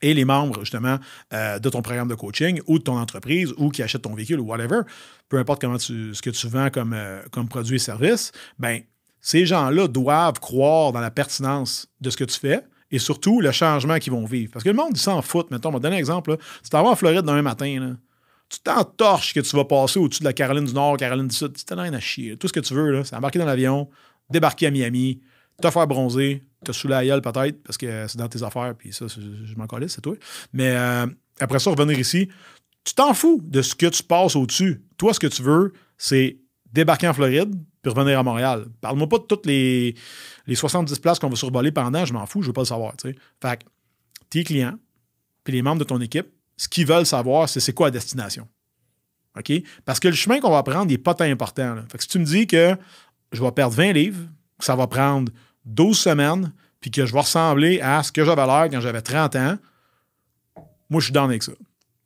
Et 0.04 0.12
les 0.12 0.26
membres, 0.26 0.60
justement, 0.60 0.98
euh, 1.32 1.58
de 1.58 1.70
ton 1.70 1.80
programme 1.80 2.08
de 2.08 2.14
coaching 2.14 2.60
ou 2.66 2.78
de 2.78 2.84
ton 2.84 2.98
entreprise 2.98 3.54
ou 3.56 3.70
qui 3.70 3.82
achètent 3.82 4.02
ton 4.02 4.14
véhicule 4.14 4.38
ou 4.38 4.44
whatever, 4.44 4.82
peu 5.30 5.38
importe 5.38 5.62
comment 5.62 5.78
ce 5.78 6.20
que 6.20 6.28
tu 6.28 6.46
vends 6.46 6.68
comme, 6.68 6.92
euh, 6.92 7.22
comme 7.32 7.48
produit 7.48 7.76
et 7.76 7.78
service, 7.78 8.30
ben 8.58 8.82
ces 9.22 9.46
gens-là 9.46 9.88
doivent 9.88 10.40
croire 10.40 10.92
dans 10.92 11.00
la 11.00 11.10
pertinence 11.10 11.88
de 12.02 12.10
ce 12.10 12.18
que 12.18 12.24
tu 12.24 12.38
fais 12.38 12.60
et 12.90 12.98
surtout 12.98 13.40
le 13.40 13.50
changement 13.50 13.98
qu'ils 13.98 14.12
vont 14.12 14.26
vivre. 14.26 14.52
Parce 14.52 14.62
que 14.62 14.68
le 14.68 14.76
monde, 14.76 14.94
s'en 14.98 15.22
fout. 15.22 15.50
Mettons, 15.50 15.70
on 15.70 15.72
va 15.72 15.78
donner 15.78 15.96
un 15.96 16.00
exemple. 16.00 16.32
Là. 16.32 16.36
Tu 16.62 16.68
t'en 16.68 16.82
vas 16.82 16.90
en 16.90 16.96
Floride 16.96 17.22
demain 17.22 17.40
matin. 17.40 17.96
Tu 18.50 18.60
t'entorches 18.60 19.32
que 19.32 19.40
tu 19.40 19.56
vas 19.56 19.64
passer 19.64 19.98
au-dessus 19.98 20.20
de 20.20 20.26
la 20.26 20.34
Caroline 20.34 20.66
du 20.66 20.74
Nord, 20.74 20.98
Caroline 20.98 21.28
du 21.28 21.34
Sud. 21.34 21.56
Tu 21.56 21.64
t'en 21.64 21.80
rien 21.80 21.94
à 21.94 22.00
chier. 22.00 22.36
Tout 22.36 22.48
ce 22.48 22.52
que 22.52 22.60
tu 22.60 22.74
veux, 22.74 23.04
c'est 23.04 23.16
embarquer 23.16 23.38
dans 23.38 23.46
l'avion, 23.46 23.88
débarquer 24.28 24.66
à 24.66 24.70
Miami, 24.70 25.22
te 25.60 25.70
faire 25.70 25.86
bronzer, 25.86 26.42
te 26.64 26.72
saouler 26.72 26.94
la 26.94 27.06
gueule 27.06 27.22
peut-être, 27.22 27.62
parce 27.62 27.78
que 27.78 28.06
c'est 28.08 28.18
dans 28.18 28.28
tes 28.28 28.42
affaires, 28.42 28.74
puis 28.76 28.92
ça, 28.92 29.06
je 29.08 29.54
m'en 29.56 29.66
collais, 29.66 29.88
c'est 29.88 30.00
toi. 30.00 30.14
Mais 30.52 30.74
euh, 30.76 31.06
après 31.40 31.58
ça, 31.58 31.70
revenir 31.70 31.98
ici, 31.98 32.28
tu 32.84 32.94
t'en 32.94 33.14
fous 33.14 33.40
de 33.42 33.62
ce 33.62 33.74
que 33.74 33.86
tu 33.86 34.02
passes 34.02 34.36
au-dessus. 34.36 34.82
Toi, 34.96 35.14
ce 35.14 35.20
que 35.20 35.26
tu 35.26 35.42
veux, 35.42 35.72
c'est 35.96 36.38
débarquer 36.72 37.08
en 37.08 37.14
Floride, 37.14 37.54
puis 37.82 37.92
revenir 37.92 38.18
à 38.18 38.22
Montréal. 38.22 38.66
Parle-moi 38.80 39.08
pas 39.08 39.18
de 39.18 39.24
toutes 39.24 39.46
les, 39.46 39.94
les 40.46 40.54
70 40.54 40.98
places 40.98 41.18
qu'on 41.18 41.28
va 41.28 41.36
survoler 41.36 41.70
pendant, 41.70 42.04
je 42.04 42.12
m'en 42.12 42.26
fous, 42.26 42.42
je 42.42 42.48
veux 42.48 42.52
pas 42.52 42.62
le 42.62 42.66
savoir. 42.66 42.94
Fait 43.00 43.14
que 43.42 43.64
tes 44.30 44.44
clients, 44.44 44.78
puis 45.44 45.52
les 45.52 45.62
membres 45.62 45.78
de 45.78 45.84
ton 45.84 46.00
équipe, 46.00 46.26
ce 46.56 46.68
qu'ils 46.68 46.86
veulent 46.86 47.06
savoir, 47.06 47.48
c'est 47.48 47.60
c'est 47.60 47.72
quoi 47.72 47.88
la 47.88 47.92
destination. 47.92 48.48
OK? 49.38 49.52
Parce 49.84 50.00
que 50.00 50.08
le 50.08 50.14
chemin 50.14 50.40
qu'on 50.40 50.50
va 50.50 50.62
prendre 50.62 50.86
n'est 50.86 50.98
pas 50.98 51.14
tant 51.14 51.24
important. 51.24 51.76
Fait 51.90 51.98
que 51.98 52.04
si 52.04 52.08
tu 52.08 52.18
me 52.18 52.24
dis 52.24 52.46
que 52.46 52.76
je 53.32 53.42
vais 53.42 53.52
perdre 53.52 53.74
20 53.74 53.92
livres, 53.92 54.20
que 54.58 54.64
ça 54.64 54.76
va 54.76 54.86
prendre 54.86 55.32
12 55.64 55.98
semaines, 55.98 56.52
puis 56.80 56.90
que 56.90 57.06
je 57.06 57.12
vais 57.12 57.20
ressembler 57.20 57.80
à 57.80 58.02
ce 58.02 58.12
que 58.12 58.24
j'avais 58.24 58.46
l'air 58.46 58.68
quand 58.70 58.80
j'avais 58.80 59.02
30 59.02 59.36
ans, 59.36 59.58
moi, 60.90 61.00
je 61.00 61.06
suis 61.06 61.12
dans 61.12 61.24
avec 61.24 61.42
ça. 61.42 61.52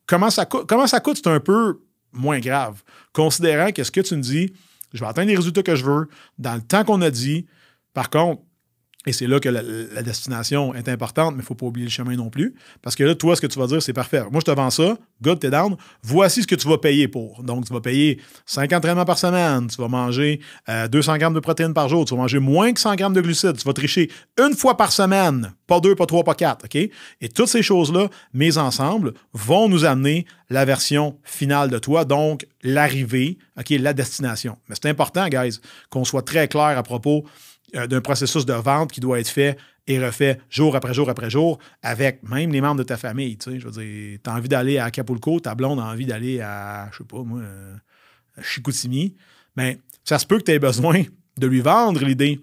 Comment 0.06 0.30
ça 0.30 0.46
coûte, 0.46 0.66
comment 0.66 0.86
ça 0.86 1.00
coûte, 1.00 1.18
c'est 1.22 1.28
un 1.28 1.40
peu 1.40 1.80
moins 2.12 2.38
grave. 2.38 2.82
Considérant 3.12 3.72
que 3.72 3.84
ce 3.84 3.90
que 3.90 4.00
tu 4.00 4.16
me 4.16 4.22
dis, 4.22 4.52
je 4.92 5.00
vais 5.00 5.06
atteindre 5.06 5.28
les 5.28 5.36
résultats 5.36 5.62
que 5.62 5.76
je 5.76 5.84
veux 5.84 6.08
dans 6.38 6.54
le 6.54 6.62
temps 6.62 6.84
qu'on 6.84 7.02
a 7.02 7.10
dit. 7.10 7.46
Par 7.92 8.08
contre, 8.08 8.42
Et 9.06 9.12
c'est 9.12 9.28
là 9.28 9.38
que 9.38 9.48
la, 9.48 10.02
destination 10.02 10.74
est 10.74 10.88
importante, 10.88 11.30
mais 11.30 11.38
il 11.38 11.42
ne 11.42 11.46
faut 11.46 11.54
pas 11.54 11.66
oublier 11.66 11.86
le 11.86 11.90
chemin 11.90 12.16
non 12.16 12.30
plus. 12.30 12.54
Parce 12.82 12.96
que 12.96 13.04
là, 13.04 13.14
toi, 13.14 13.36
ce 13.36 13.40
que 13.40 13.46
tu 13.46 13.58
vas 13.58 13.68
dire, 13.68 13.80
c'est 13.80 13.92
parfait. 13.92 14.22
Moi, 14.30 14.40
je 14.40 14.44
te 14.44 14.50
vends 14.50 14.70
ça, 14.70 14.98
good, 15.22 15.38
t'es 15.38 15.50
down. 15.50 15.76
Voici 16.02 16.42
ce 16.42 16.48
que 16.48 16.56
tu 16.56 16.68
vas 16.68 16.78
payer 16.78 17.06
pour. 17.06 17.44
Donc, 17.44 17.64
tu 17.64 17.72
vas 17.72 17.80
payer 17.80 18.20
50 18.46 18.78
entraînements 18.78 19.04
par 19.04 19.16
semaine, 19.16 19.68
tu 19.68 19.80
vas 19.80 19.86
manger 19.86 20.40
200 20.90 21.12
euh, 21.12 21.16
grammes 21.16 21.34
de 21.34 21.40
protéines 21.40 21.74
par 21.74 21.88
jour, 21.88 22.04
tu 22.04 22.14
vas 22.14 22.22
manger 22.22 22.40
moins 22.40 22.72
que 22.72 22.80
100 22.80 22.96
grammes 22.96 23.14
de 23.14 23.20
glucides, 23.20 23.56
tu 23.56 23.64
vas 23.64 23.72
tricher 23.72 24.10
une 24.36 24.54
fois 24.54 24.76
par 24.76 24.90
semaine, 24.90 25.52
pas 25.68 25.78
deux, 25.78 25.94
pas 25.94 26.06
trois, 26.06 26.24
pas 26.24 26.34
quatre, 26.34 26.64
OK? 26.64 26.74
Et 26.74 27.28
toutes 27.28 27.48
ces 27.48 27.62
choses-là, 27.62 28.08
mises 28.34 28.58
ensemble, 28.58 29.14
vont 29.32 29.68
nous 29.68 29.84
amener 29.84 30.26
la 30.50 30.64
version 30.64 31.18
finale 31.22 31.70
de 31.70 31.78
toi, 31.78 32.04
donc 32.04 32.46
l'arrivée, 32.62 33.38
OK, 33.58 33.70
la 33.70 33.92
destination. 33.92 34.58
Mais 34.68 34.74
c'est 34.80 34.88
important, 34.88 35.28
guys, 35.28 35.60
qu'on 35.88 36.04
soit 36.04 36.22
très 36.22 36.48
clair 36.48 36.76
à 36.76 36.82
propos 36.82 37.24
d'un 37.72 38.00
processus 38.00 38.46
de 38.46 38.52
vente 38.54 38.92
qui 38.92 39.00
doit 39.00 39.20
être 39.20 39.28
fait 39.28 39.58
et 39.86 40.04
refait 40.04 40.38
jour 40.50 40.76
après 40.76 40.94
jour 40.94 41.10
après 41.10 41.30
jour 41.30 41.58
avec 41.82 42.22
même 42.28 42.52
les 42.52 42.60
membres 42.60 42.78
de 42.78 42.84
ta 42.84 42.96
famille. 42.96 43.36
Tu 43.38 43.50
sais, 43.50 43.60
je 43.60 43.66
veux 43.66 43.82
dire, 43.82 44.18
tu 44.22 44.30
as 44.30 44.34
envie 44.34 44.48
d'aller 44.48 44.78
à 44.78 44.84
Acapulco, 44.84 45.40
ta 45.40 45.54
blonde 45.54 45.80
a 45.80 45.84
envie 45.84 46.06
d'aller 46.06 46.40
à, 46.40 46.88
je 46.92 46.98
sais 46.98 47.04
pas 47.04 47.22
moi, 47.22 47.40
euh, 47.40 47.74
à 48.36 48.42
Chicoutimi. 48.42 49.14
Mais 49.56 49.74
ben, 49.74 49.80
ça 50.04 50.18
se 50.18 50.26
peut 50.26 50.38
que 50.38 50.44
tu 50.44 50.52
aies 50.52 50.58
besoin 50.58 51.02
de 51.36 51.46
lui 51.46 51.60
vendre 51.60 52.04
l'idée 52.04 52.40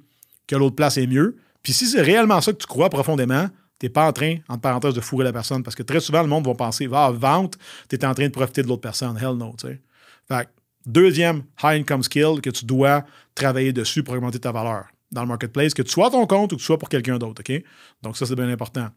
que 0.48 0.56
l'autre 0.56 0.76
place 0.76 0.98
est 0.98 1.08
mieux. 1.08 1.38
Puis 1.64 1.74
si 1.74 1.86
c'est 1.86 2.02
réellement 2.02 2.42
ça 2.42 2.52
que 2.52 2.58
tu 2.58 2.68
crois 2.68 2.90
profondément, 2.90 3.48
tu 3.80 3.86
n'es 3.86 3.90
pas 3.90 4.08
en 4.08 4.14
train, 4.14 4.38
entre 4.48 4.62
parenthèses, 4.62 4.94
de 4.94 5.02
fourrer 5.02 5.24
la 5.24 5.34
personne. 5.34 5.64
Parce 5.64 5.76
que 5.76 5.84
très 5.84 6.00
souvent, 6.00 6.22
le 6.22 6.28
monde 6.28 6.46
va 6.46 6.54
penser, 6.56 6.88
va, 6.88 7.12
vente, 7.12 7.58
tu 7.90 7.96
es 7.96 8.06
en 8.06 8.14
train 8.14 8.26
de 8.26 8.32
profiter 8.32 8.64
de 8.64 8.68
l'autre 8.68 8.82
personne. 8.82 9.18
Hell 9.18 9.38
no, 9.38 9.56
tu 9.58 9.68
sais. 9.68 9.82
Fait 10.28 10.48
deuxième 10.86 11.44
high 11.64 11.82
income 11.82 12.04
skill 12.04 12.42
que 12.42 12.50
tu 12.50 12.66
dois 12.66 13.04
travailler 13.34 13.74
dessus 13.74 14.04
pour 14.04 14.14
augmenter 14.14 14.40
ta 14.40 14.52
valeur 14.52 14.86
dans 15.16 15.22
le 15.22 15.28
marketplace, 15.28 15.74
que 15.74 15.82
tu 15.82 15.92
sois 15.92 16.08
à 16.08 16.10
ton 16.12 16.28
compte 16.28 16.54
ou 16.54 16.58
que 16.58 16.62
tu 16.62 16.66
sois 16.66 16.78
pour 16.78 16.90
quelqu'un 16.90 17.18
d'autre. 17.18 17.42
OK? 17.42 17.64
Donc, 18.04 18.18
ça, 18.18 18.26
c'est 18.26 18.36
bien 18.36 18.50
important. 18.50 18.90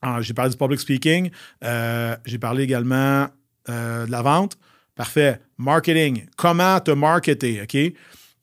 Ah, 0.00 0.22
j'ai 0.22 0.32
parlé 0.32 0.50
du 0.50 0.56
public 0.56 0.80
speaking. 0.80 1.30
Euh, 1.62 2.16
j'ai 2.24 2.38
parlé 2.38 2.62
également 2.62 3.26
euh, 3.68 4.06
de 4.06 4.10
la 4.10 4.22
vente. 4.22 4.56
Parfait. 4.94 5.40
Marketing. 5.58 6.26
Comment 6.36 6.80
te 6.80 6.92
marketer? 6.92 7.60
OK? 7.62 7.68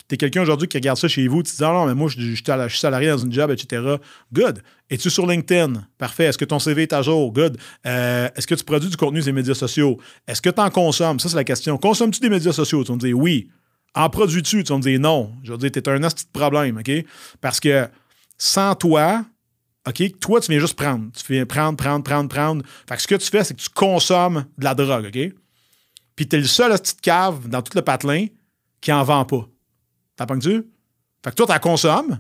Tu 0.10 0.16
es 0.16 0.18
quelqu'un 0.18 0.44
aujourd'hui 0.44 0.68
qui 0.68 0.78
regarde 0.78 0.98
ça 0.98 1.08
chez 1.10 1.28
vous, 1.28 1.44
tu 1.44 1.52
te 1.52 1.58
dis, 1.58 1.64
ah 1.64 1.74
non, 1.74 1.86
mais 1.86 1.94
moi, 1.94 2.10
je, 2.10 2.22
suis 2.22 2.80
salarié 2.80 3.10
dans 3.10 3.18
une 3.18 3.32
job, 3.32 3.52
etc. 3.52 3.98
Good. 4.32 4.62
Es-tu 4.90 5.10
sur 5.10 5.28
LinkedIn? 5.28 5.86
Parfait. 5.98 6.26
Est-ce 6.26 6.38
que 6.38 6.46
ton 6.46 6.60
CV 6.60 6.84
est 6.84 6.94
à 6.94 7.02
jour? 7.02 7.34
Good. 7.34 7.58
Euh, 7.86 8.30
est-ce 8.36 8.48
que 8.48 8.56
tu 8.56 8.64
produis 8.64 8.90
du 8.90 8.96
contenu 8.96 9.22
sur 9.22 9.28
les 9.28 9.34
médias 9.34 9.54
sociaux? 9.54 10.00
Est-ce 10.28 10.42
que 10.42 10.50
tu 10.50 10.62
en 10.62 10.70
consommes? 10.70 11.20
Ça, 11.20 11.28
c'est 11.28 11.36
la 11.36 11.44
question. 11.44 11.78
Consommes-tu 11.78 12.22
des 12.22 12.30
médias 12.30 12.54
sociaux? 12.54 12.84
Tu 12.84 12.90
vas 12.90 12.96
me 12.96 13.00
dire 13.00 13.18
oui. 13.18 13.50
En 13.96 14.10
produis-tu? 14.10 14.64
Tu 14.64 14.70
vas 14.72 14.78
me 14.78 14.84
dire 14.84 15.00
non. 15.00 15.34
Je 15.44 15.52
veux 15.52 15.58
dire, 15.58 15.72
tu 15.72 15.80
es 15.80 15.90
un 15.90 16.00
petit 16.00 16.26
problème, 16.32 16.78
OK? 16.78 16.92
Parce 17.42 17.60
que 17.60 17.88
sans 18.38 18.76
toi, 18.76 19.26
OK, 19.88 20.20
toi, 20.20 20.42
tu 20.42 20.52
viens 20.52 20.60
juste 20.60 20.76
prendre. 20.76 21.10
Tu 21.14 21.32
viens 21.32 21.46
prendre, 21.46 21.78
prendre, 21.78 22.04
prendre, 22.04 22.30
prendre. 22.30 22.64
Fait 22.88 22.96
que 22.96 23.02
ce 23.02 23.08
que 23.08 23.16
tu 23.16 23.30
fais, 23.30 23.44
c'est 23.44 23.54
que 23.54 23.62
tu 23.62 23.70
consommes 23.70 24.46
de 24.58 24.64
la 24.64 24.76
drogue, 24.76 25.06
OK? 25.06 25.34
Puis 26.16 26.28
tu 26.28 26.36
es 26.36 26.40
le 26.40 26.46
seul 26.46 26.72
petite 26.74 27.02
cave 27.02 27.48
dans 27.48 27.62
tout 27.62 27.72
le 27.76 27.82
patelin 27.82 28.28
qui 28.82 28.92
en 28.92 29.04
vend 29.04 29.24
pas. 29.24 29.48
T'as 30.16 30.26
pas 30.26 30.38
tu 30.38 30.64
Fait 31.24 31.30
que 31.30 31.36
toi, 31.36 31.46
la 31.48 31.60
consommes, 31.60 32.20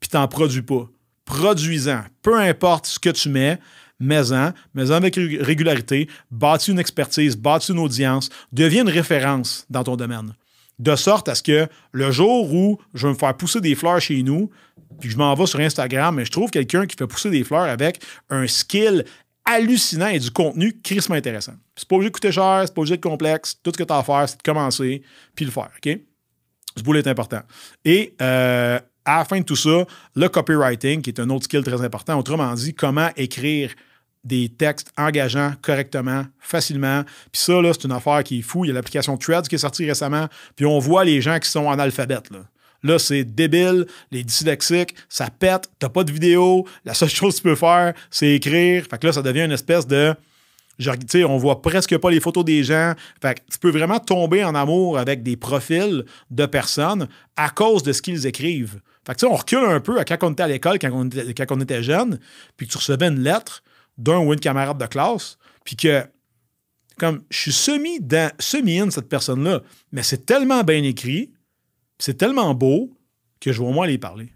puis 0.00 0.08
tu 0.08 0.16
n'en 0.16 0.26
produis 0.26 0.62
pas. 0.62 0.88
Produisant. 1.24 2.02
Peu 2.22 2.38
importe 2.38 2.86
ce 2.86 2.98
que 2.98 3.10
tu 3.10 3.28
mets, 3.28 3.58
mets-en, 4.00 4.52
mets-en 4.74 4.94
avec 4.94 5.16
régularité, 5.16 6.08
bâtis 6.30 6.70
une 6.70 6.78
expertise, 6.78 7.36
bâtis 7.36 7.72
une 7.72 7.78
audience, 7.78 8.28
deviens 8.52 8.82
une 8.82 8.90
référence 8.90 9.66
dans 9.70 9.84
ton 9.84 9.96
domaine 9.96 10.34
de 10.78 10.96
sorte 10.96 11.28
à 11.28 11.34
ce 11.34 11.42
que 11.42 11.68
le 11.92 12.10
jour 12.10 12.52
où 12.52 12.78
je 12.94 13.06
vais 13.06 13.12
me 13.12 13.18
faire 13.18 13.34
pousser 13.36 13.60
des 13.60 13.74
fleurs 13.74 14.00
chez 14.00 14.22
nous, 14.22 14.50
puis 15.00 15.10
je 15.10 15.16
m'en 15.16 15.34
vais 15.34 15.46
sur 15.46 15.60
Instagram, 15.60 16.14
mais 16.14 16.24
je 16.24 16.30
trouve 16.30 16.50
quelqu'un 16.50 16.86
qui 16.86 16.96
fait 16.96 17.06
pousser 17.06 17.30
des 17.30 17.44
fleurs 17.44 17.62
avec 17.62 18.00
un 18.30 18.46
skill 18.46 19.04
hallucinant 19.44 20.08
et 20.08 20.18
du 20.18 20.30
contenu 20.30 20.78
crissement 20.82 21.14
intéressant. 21.14 21.54
C'est 21.76 21.88
pas 21.88 21.96
obligé 21.96 22.10
de 22.10 22.14
coûter 22.14 22.32
cher, 22.32 22.62
c'est 22.64 22.74
pas 22.74 22.80
obligé 22.80 22.96
de 22.96 23.02
complexe. 23.02 23.58
Tout 23.62 23.70
ce 23.72 23.78
que 23.78 23.84
tu 23.84 23.92
as 23.92 23.98
à 23.98 24.02
faire, 24.02 24.28
c'est 24.28 24.38
de 24.38 24.42
commencer 24.42 25.02
puis 25.34 25.44
le 25.44 25.50
faire. 25.50 25.70
OK? 25.76 25.98
Ce 26.76 26.82
boulot 26.82 26.98
est 26.98 27.06
important. 27.06 27.40
Et 27.84 28.14
euh, 28.20 28.78
à 29.04 29.18
la 29.18 29.24
fin 29.24 29.38
de 29.38 29.44
tout 29.44 29.56
ça, 29.56 29.86
le 30.14 30.28
copywriting, 30.28 31.00
qui 31.00 31.10
est 31.10 31.20
un 31.20 31.30
autre 31.30 31.44
skill 31.44 31.62
très 31.62 31.80
important, 31.82 32.18
autrement 32.18 32.52
dit, 32.54 32.74
comment 32.74 33.08
écrire 33.16 33.70
des 34.26 34.48
textes 34.48 34.92
engageants 34.98 35.52
correctement, 35.62 36.24
facilement. 36.40 37.02
Puis 37.32 37.42
ça, 37.42 37.60
là, 37.60 37.72
c'est 37.72 37.84
une 37.84 37.92
affaire 37.92 38.22
qui 38.24 38.40
est 38.40 38.42
fou. 38.42 38.64
Il 38.64 38.68
y 38.68 38.70
a 38.70 38.74
l'application 38.74 39.16
Threads 39.16 39.42
qui 39.48 39.54
est 39.54 39.58
sortie 39.58 39.86
récemment. 39.86 40.26
Puis 40.56 40.66
on 40.66 40.78
voit 40.78 41.04
les 41.04 41.20
gens 41.20 41.38
qui 41.38 41.48
sont 41.48 41.66
en 41.66 41.78
alphabet. 41.78 42.18
Là. 42.82 42.98
C'est 42.98 43.24
débile, 43.24 43.86
les 44.10 44.22
dyslexiques, 44.22 44.94
ça 45.08 45.28
pète, 45.30 45.68
t'as 45.78 45.88
pas 45.88 46.04
de 46.04 46.12
vidéo, 46.12 46.66
la 46.84 46.94
seule 46.94 47.08
chose 47.08 47.34
que 47.34 47.38
tu 47.38 47.42
peux 47.42 47.54
faire, 47.56 47.94
c'est 48.10 48.34
écrire. 48.34 48.84
Fait 48.88 48.98
que 48.98 49.06
là, 49.06 49.12
ça 49.12 49.22
devient 49.22 49.44
une 49.44 49.52
espèce 49.52 49.86
de. 49.86 50.14
Genre, 50.78 50.96
on 51.26 51.38
voit 51.38 51.62
presque 51.62 51.96
pas 51.96 52.10
les 52.10 52.20
photos 52.20 52.44
des 52.44 52.62
gens. 52.62 52.92
Fait 53.22 53.34
que 53.34 53.40
tu 53.50 53.58
peux 53.58 53.70
vraiment 53.70 53.98
tomber 53.98 54.44
en 54.44 54.54
amour 54.54 54.98
avec 54.98 55.22
des 55.22 55.36
profils 55.36 56.04
de 56.30 56.46
personnes 56.46 57.08
à 57.34 57.48
cause 57.48 57.82
de 57.82 57.92
ce 57.92 58.02
qu'ils 58.02 58.26
écrivent. 58.26 58.80
Fait 59.06 59.14
que 59.14 59.24
on 59.24 59.36
recule 59.36 59.64
un 59.64 59.80
peu 59.80 59.98
à 59.98 60.04
quand 60.04 60.18
on 60.22 60.32
était 60.32 60.42
à 60.42 60.48
l'école, 60.48 60.78
quand, 60.78 60.90
on 60.92 61.06
était, 61.06 61.32
quand 61.32 61.56
on 61.56 61.60
était 61.60 61.82
jeune, 61.82 62.18
puis 62.56 62.66
que 62.66 62.72
tu 62.72 62.78
recevais 62.78 63.06
une 63.06 63.20
lettre, 63.20 63.62
d'un 63.98 64.18
ou 64.18 64.32
une 64.32 64.40
camarade 64.40 64.78
de 64.78 64.86
classe, 64.86 65.38
puis 65.64 65.76
que, 65.76 66.04
comme, 66.98 67.22
je 67.30 67.38
suis 67.38 67.52
semi 67.52 68.00
dans, 68.00 68.30
semi-in 68.38 68.90
cette 68.90 69.08
personne-là, 69.08 69.62
mais 69.92 70.02
c'est 70.02 70.26
tellement 70.26 70.62
bien 70.64 70.82
écrit, 70.82 71.32
c'est 71.98 72.16
tellement 72.16 72.54
beau 72.54 72.96
que 73.40 73.52
je 73.52 73.60
vais 73.60 73.66
au 73.66 73.72
moins 73.72 73.84
aller 73.84 73.98
parler. 73.98 74.30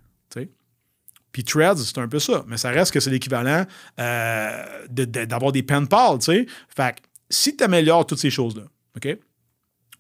Puis 1.33 1.45
Threads, 1.45 1.77
c'est 1.77 1.99
un 1.99 2.09
peu 2.09 2.19
ça, 2.19 2.45
mais 2.47 2.57
ça 2.57 2.71
reste 2.71 2.93
que 2.93 3.01
c'est 3.01 3.11
l'équivalent 3.11 3.65
euh, 3.99 4.87
d'avoir 4.89 5.53
des 5.53 5.63
pen 5.63 5.87
pals, 5.87 6.19
tu 6.19 6.25
sais. 6.25 6.47
Fait 6.69 6.97
que 6.97 7.03
si 7.29 7.57
tu 7.57 7.63
améliores 7.63 8.07
toutes 8.07 8.19
ces 8.19 8.31
choses-là, 8.31 8.65
OK? 8.97 9.17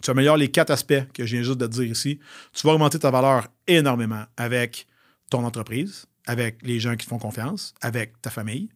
Tu 0.02 0.10
améliores 0.10 0.38
les 0.38 0.50
quatre 0.50 0.70
aspects 0.70 1.12
que 1.12 1.26
je 1.26 1.36
viens 1.36 1.44
juste 1.44 1.58
de 1.58 1.66
te 1.66 1.72
dire 1.72 1.84
ici, 1.84 2.18
tu 2.52 2.66
vas 2.66 2.72
augmenter 2.72 2.98
ta 2.98 3.10
valeur 3.10 3.48
énormément 3.66 4.24
avec 4.36 4.86
ton 5.30 5.44
entreprise, 5.44 6.06
avec 6.26 6.58
les 6.62 6.80
gens 6.80 6.96
qui 6.96 7.04
te 7.04 7.10
font 7.10 7.18
confiance, 7.18 7.74
avec 7.80 8.20
ta 8.22 8.30
famille, 8.30 8.70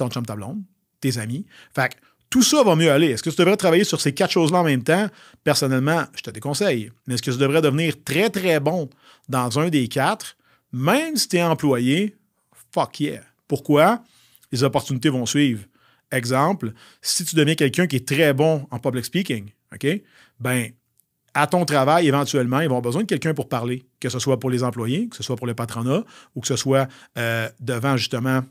ton 0.00 0.10
chum, 0.10 0.26
ta 0.26 0.34
blonde, 0.34 0.62
tes 1.00 1.18
amis. 1.18 1.46
Fait 1.74 1.94
que 1.94 2.00
tout 2.28 2.42
ça 2.42 2.62
va 2.62 2.76
mieux 2.76 2.90
aller. 2.90 3.08
Est-ce 3.08 3.22
que 3.22 3.30
tu 3.30 3.36
devrais 3.36 3.56
travailler 3.56 3.84
sur 3.84 4.00
ces 4.00 4.14
quatre 4.14 4.30
choses-là 4.30 4.60
en 4.60 4.64
même 4.64 4.84
temps? 4.84 5.08
Personnellement, 5.42 6.04
je 6.14 6.22
te 6.22 6.30
déconseille. 6.30 6.92
Mais 7.06 7.14
est-ce 7.14 7.22
que 7.22 7.30
tu 7.30 7.38
devrais 7.38 7.60
devenir 7.60 7.94
très, 8.04 8.30
très 8.30 8.60
bon 8.60 8.88
dans 9.28 9.58
un 9.58 9.68
des 9.68 9.88
quatre, 9.88 10.36
même 10.72 11.16
si 11.16 11.28
tu 11.28 11.36
es 11.36 11.42
employé? 11.42 12.16
Fuck 12.72 13.00
yeah. 13.00 13.22
Pourquoi? 13.48 14.02
Les 14.52 14.62
opportunités 14.62 15.08
vont 15.08 15.26
suivre. 15.26 15.64
Exemple, 16.12 16.72
si 17.02 17.24
tu 17.24 17.34
deviens 17.34 17.54
quelqu'un 17.54 17.86
qui 17.86 17.96
est 17.96 18.06
très 18.06 18.32
bon 18.32 18.66
en 18.70 18.78
public 18.78 19.04
speaking, 19.04 19.50
OK? 19.72 19.86
Ben, 20.38 20.70
à 21.34 21.46
ton 21.46 21.64
travail, 21.64 22.08
éventuellement, 22.08 22.60
ils 22.60 22.68
vont 22.68 22.76
avoir 22.76 22.82
besoin 22.82 23.02
de 23.02 23.06
quelqu'un 23.06 23.34
pour 23.34 23.48
parler, 23.48 23.84
que 24.00 24.08
ce 24.08 24.18
soit 24.18 24.38
pour 24.38 24.50
les 24.50 24.64
employés, 24.64 25.08
que 25.08 25.16
ce 25.16 25.22
soit 25.22 25.36
pour 25.36 25.46
le 25.46 25.54
patronat, 25.54 26.04
ou 26.34 26.40
que 26.40 26.48
ce 26.48 26.56
soit 26.56 26.88
euh, 27.18 27.48
devant 27.60 27.96
justement 27.96 28.42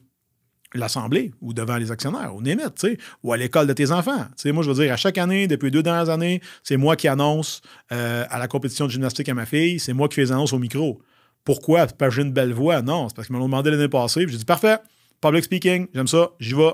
l'Assemblée 0.74 1.32
ou 1.42 1.54
devant 1.54 1.78
les 1.78 1.92
actionnaires, 1.92 2.36
ou 2.36 2.42
Németh, 2.42 2.86
ou 3.24 3.34
à 3.34 3.38
l'école 3.38 3.68
de 3.68 3.74
tes 3.74 3.92
enfants. 3.92 4.26
moi, 4.46 4.64
je 4.64 4.72
veux 4.72 4.84
dire, 4.84 4.94
à 4.94 4.98
chaque 4.98 5.18
année, 5.18 5.48
depuis 5.48 5.72
deux 5.72 5.84
dernières 5.84 6.10
années, 6.10 6.42
c'est 6.64 6.78
moi 6.78 6.96
qui 6.96 7.08
annonce 7.08 7.62
euh, 7.92 8.26
à 8.30 8.40
la 8.40 8.48
compétition 8.48 8.86
de 8.86 8.92
gymnastique 8.92 9.30
à 9.30 9.34
ma 9.34 9.46
fille, 9.46 9.80
c'est 9.80 9.94
moi 9.94 10.08
qui 10.08 10.16
fais 10.16 10.22
les 10.22 10.32
annonces 10.32 10.54
au 10.54 10.60
micro. 10.60 11.02
Pourquoi? 11.44 11.88
Parce 11.88 12.12
que 12.12 12.16
j'ai 12.16 12.28
une 12.28 12.34
belle 12.34 12.54
voix? 12.54 12.82
Non, 12.82 13.10
c'est 13.10 13.16
parce 13.16 13.28
qu'ils 13.28 13.36
m'ont 13.36 13.44
demandé 13.44 13.72
l'année 13.72 13.90
passée, 13.90 14.26
j'ai 14.28 14.38
dit, 14.38 14.46
parfait, 14.46 14.78
public 15.22 15.44
speaking, 15.44 15.88
j'aime 15.94 16.08
ça, 16.08 16.30
j'y 16.40 16.54
vais. 16.54 16.74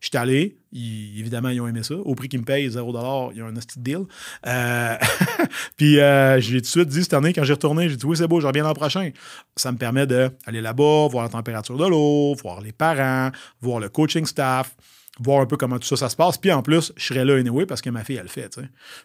Je 0.00 0.08
suis 0.08 0.16
allé, 0.18 0.58
évidemment, 0.72 1.48
ils 1.48 1.60
ont 1.60 1.68
aimé 1.68 1.82
ça. 1.82 1.94
Au 1.94 2.14
prix 2.14 2.28
qu'ils 2.28 2.40
me 2.40 2.44
payent, 2.44 2.68
0$, 2.68 3.30
il 3.32 3.38
y 3.38 3.40
a 3.40 3.46
un 3.46 3.54
petit 3.54 3.80
deal. 3.80 4.00
Euh, 4.46 4.96
puis 5.76 6.00
euh, 6.00 6.40
j'ai 6.40 6.58
tout 6.58 6.62
de 6.62 6.66
suite 6.66 6.88
dit 6.88 7.02
cette 7.02 7.14
année, 7.14 7.32
quand 7.32 7.44
j'ai 7.44 7.54
retourné, 7.54 7.88
j'ai 7.88 7.96
dit 7.96 8.04
oui, 8.06 8.16
c'est 8.16 8.28
beau, 8.28 8.40
je 8.40 8.46
reviens 8.46 8.62
l'an 8.62 8.74
prochain. 8.74 9.10
Ça 9.56 9.72
me 9.72 9.78
permet 9.78 10.06
d'aller 10.06 10.60
là-bas, 10.60 11.08
voir 11.08 11.24
la 11.24 11.30
température 11.30 11.76
de 11.76 11.86
l'eau, 11.86 12.34
voir 12.42 12.60
les 12.60 12.72
parents, 12.72 13.30
voir 13.60 13.80
le 13.80 13.88
coaching 13.88 14.26
staff, 14.26 14.76
voir 15.20 15.40
un 15.40 15.46
peu 15.46 15.56
comment 15.56 15.78
tout 15.78 15.86
ça, 15.86 15.96
ça 15.96 16.08
se 16.08 16.16
passe. 16.16 16.38
Puis 16.38 16.52
en 16.52 16.62
plus, 16.62 16.92
je 16.96 17.04
serai 17.04 17.24
là 17.24 17.36
anyway 17.36 17.66
parce 17.66 17.80
que 17.80 17.90
ma 17.90 18.04
fille, 18.04 18.16
elle 18.16 18.24
le 18.24 18.28
fait. 18.28 18.54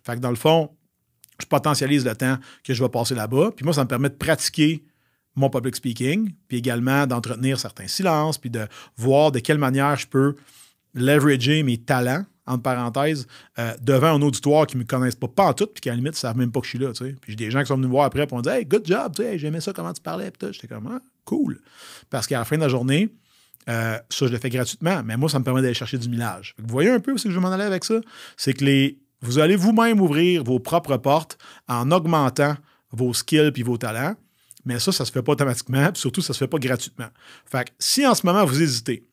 Fait 0.04 0.16
que 0.16 0.20
dans 0.20 0.30
le 0.30 0.36
fond, 0.36 0.70
je 1.40 1.46
potentialise 1.46 2.06
le 2.06 2.16
temps 2.16 2.38
que 2.64 2.74
je 2.74 2.84
vais 2.84 2.90
passer 2.90 3.16
là-bas. 3.16 3.52
Puis 3.56 3.66
moi, 3.66 3.74
ça 3.74 3.84
me 3.84 3.88
permet 3.88 4.10
de 4.10 4.16
pratiquer 4.16 4.86
mon 5.36 5.50
public 5.50 5.76
speaking, 5.76 6.34
puis 6.48 6.58
également 6.58 7.08
d'entretenir 7.08 7.58
certains 7.58 7.88
silences, 7.88 8.38
puis 8.38 8.50
de 8.50 8.68
voir 8.98 9.32
de 9.32 9.40
quelle 9.40 9.58
manière 9.58 9.96
je 9.96 10.08
peux 10.08 10.36
leverager 10.94 11.64
mes 11.64 11.78
talents, 11.78 12.26
entre 12.48 12.64
parenthèses, 12.64 13.28
euh, 13.60 13.74
devant 13.82 14.16
un 14.16 14.22
auditoire 14.22 14.68
qui 14.68 14.76
ne 14.76 14.82
me 14.82 14.88
connaissent 14.88 15.16
pas, 15.16 15.28
pas 15.28 15.46
en 15.46 15.54
tout, 15.54 15.68
puis 15.68 15.82
qui 15.82 15.90
à 15.90 15.94
la 15.94 15.98
limite 15.98 16.14
ne 16.14 16.18
savent 16.18 16.38
même 16.38 16.52
pas 16.52 16.60
que 16.60 16.66
je 16.66 16.72
suis 16.72 16.80
là. 16.80 16.92
Puis 16.92 17.16
j'ai 17.28 17.36
des 17.36 17.52
gens 17.52 17.62
qui 17.62 17.68
sont 17.68 17.76
venus 17.76 17.88
me 17.88 17.92
voir 17.92 18.06
après 18.06 18.24
et 18.24 18.34
ont 18.34 18.42
dit 18.42 18.50
Hey, 18.50 18.66
good 18.66 18.86
job, 18.86 19.14
j'aimais 19.36 19.62
ça, 19.62 19.74
comment 19.74 19.94
tu 19.94 20.02
parlais. 20.02 20.32
J'étais 20.52 20.68
comme 20.68 20.88
ah, 20.92 21.00
cool. 21.26 21.62
Parce 22.10 22.28
qu'à 22.28 22.40
la 22.40 22.46
fin 22.46 22.58
de 22.58 22.62
la 22.62 22.68
journée, 22.68 23.10
euh, 23.70 23.98
ça, 24.10 24.28
je 24.28 24.32
le 24.32 24.40
fais 24.40 24.50
gratuitement, 24.50 25.04
mais 25.04 25.18
moi, 25.18 25.30
ça 25.30 25.40
me 25.40 25.44
permet 25.44 25.62
d'aller 25.62 25.74
chercher 25.74 25.98
du 25.98 26.10
millage. 26.10 26.56
Vous 26.58 26.72
voyez 26.72 26.90
un 26.90 27.00
peu 27.00 27.12
où 27.12 27.16
que 27.16 27.30
je 27.30 27.40
m'en 27.40 27.52
aller 27.52 27.64
avec 27.64 27.84
ça? 27.84 28.02
C'est 28.38 28.54
que 28.54 28.66
les, 28.66 29.00
vous 29.22 29.40
allez 29.40 29.56
vous-même 29.56 30.02
ouvrir 30.02 30.44
vos 30.44 30.60
propres 30.60 30.98
portes 30.98 31.38
en 31.68 31.92
augmentant 31.92 32.56
vos 32.92 33.14
skills 33.14 33.52
puis 33.52 33.64
vos 33.64 33.78
talents. 33.78 34.16
Mais 34.66 34.80
ça, 34.80 34.92
ça 34.92 35.04
ne 35.04 35.08
se 35.08 35.12
fait 35.12 35.22
pas 35.22 35.34
automatiquement, 35.34 35.88
puis 35.92 36.02
surtout, 36.02 36.22
ça 36.22 36.32
ne 36.32 36.36
se 36.36 36.40
fait 36.40 36.48
pas 36.48 36.60
gratuitement. 36.60 37.10
Fait 37.46 37.66
que 37.66 37.72
si 37.80 38.06
en 38.06 38.16
ce 38.16 38.26
moment, 38.26 38.46
vous 38.46 38.62
hésitez 38.62 39.08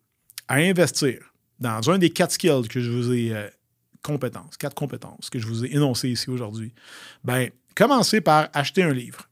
à 0.48 0.56
investir 0.56 1.34
dans 1.60 1.90
un 1.90 1.98
des 1.98 2.10
quatre 2.10 2.32
skills 2.32 2.68
que 2.68 2.80
je 2.80 2.90
vous 2.90 3.12
ai 3.12 3.32
euh, 3.32 3.48
compétences, 4.02 4.56
quatre 4.56 4.74
compétences 4.74 5.30
que 5.30 5.38
je 5.38 5.46
vous 5.46 5.64
ai 5.64 5.74
énoncées 5.74 6.08
ici 6.08 6.30
aujourd'hui, 6.30 6.72
ben 7.24 7.50
commencez 7.74 8.20
par 8.20 8.48
acheter 8.52 8.82
un 8.82 8.92
livre. 8.92 9.28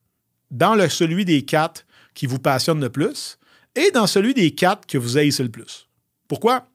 Dans 0.50 0.74
le, 0.74 0.88
celui 0.88 1.24
des 1.24 1.44
quatre 1.44 1.86
qui 2.14 2.26
vous 2.26 2.38
passionne 2.38 2.80
le 2.80 2.90
plus 2.90 3.38
et 3.74 3.90
dans 3.90 4.06
celui 4.06 4.34
des 4.34 4.52
quatre 4.52 4.86
que 4.86 4.98
vous 4.98 5.18
haïssez 5.18 5.42
le 5.42 5.50
plus. 5.50 5.88
Pourquoi? 6.28 6.68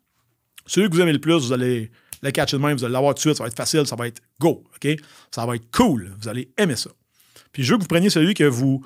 Celui 0.65 0.89
que 0.89 0.95
vous 0.95 1.01
aimez 1.01 1.13
le 1.13 1.21
plus, 1.21 1.45
vous 1.45 1.53
allez 1.53 1.91
le 2.21 2.31
catcher 2.31 2.57
de 2.57 2.61
même, 2.61 2.77
vous 2.77 2.83
allez 2.83 2.93
l'avoir 2.93 3.13
tout 3.15 3.19
de 3.19 3.21
suite, 3.21 3.37
ça 3.37 3.43
va 3.43 3.47
être 3.47 3.57
facile, 3.57 3.85
ça 3.87 3.95
va 3.95 4.07
être 4.07 4.21
go, 4.39 4.63
OK? 4.75 4.87
Ça 5.31 5.45
va 5.45 5.55
être 5.55 5.69
cool, 5.71 6.13
vous 6.19 6.27
allez 6.27 6.51
aimer 6.57 6.75
ça. 6.75 6.91
Puis 7.51 7.63
je 7.63 7.71
veux 7.71 7.77
que 7.77 7.83
vous 7.83 7.87
preniez 7.87 8.09
celui 8.09 8.33
que 8.33 8.43
vous 8.43 8.85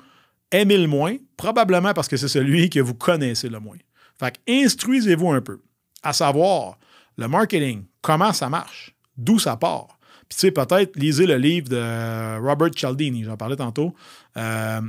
aimez 0.50 0.78
le 0.78 0.86
moins, 0.86 1.16
probablement 1.36 1.92
parce 1.92 2.08
que 2.08 2.16
c'est 2.16 2.28
celui 2.28 2.70
que 2.70 2.80
vous 2.80 2.94
connaissez 2.94 3.48
le 3.48 3.60
moins. 3.60 3.76
Fait 4.18 4.40
instruisez-vous 4.48 5.30
un 5.30 5.42
peu, 5.42 5.60
à 6.06 6.12
savoir 6.12 6.78
le 7.16 7.28
marketing, 7.28 7.84
comment 8.00 8.32
ça 8.32 8.48
marche, 8.48 8.94
d'où 9.16 9.38
ça 9.38 9.56
part. 9.56 9.98
Puis 10.28 10.36
tu 10.36 10.40
sais, 10.40 10.50
peut-être 10.50 10.96
lisez 10.96 11.26
le 11.26 11.36
livre 11.36 11.68
de 11.68 12.40
Robert 12.40 12.70
Cialdini, 12.74 13.24
j'en 13.24 13.36
parlais 13.36 13.56
tantôt. 13.56 13.94
Euh, 14.36 14.80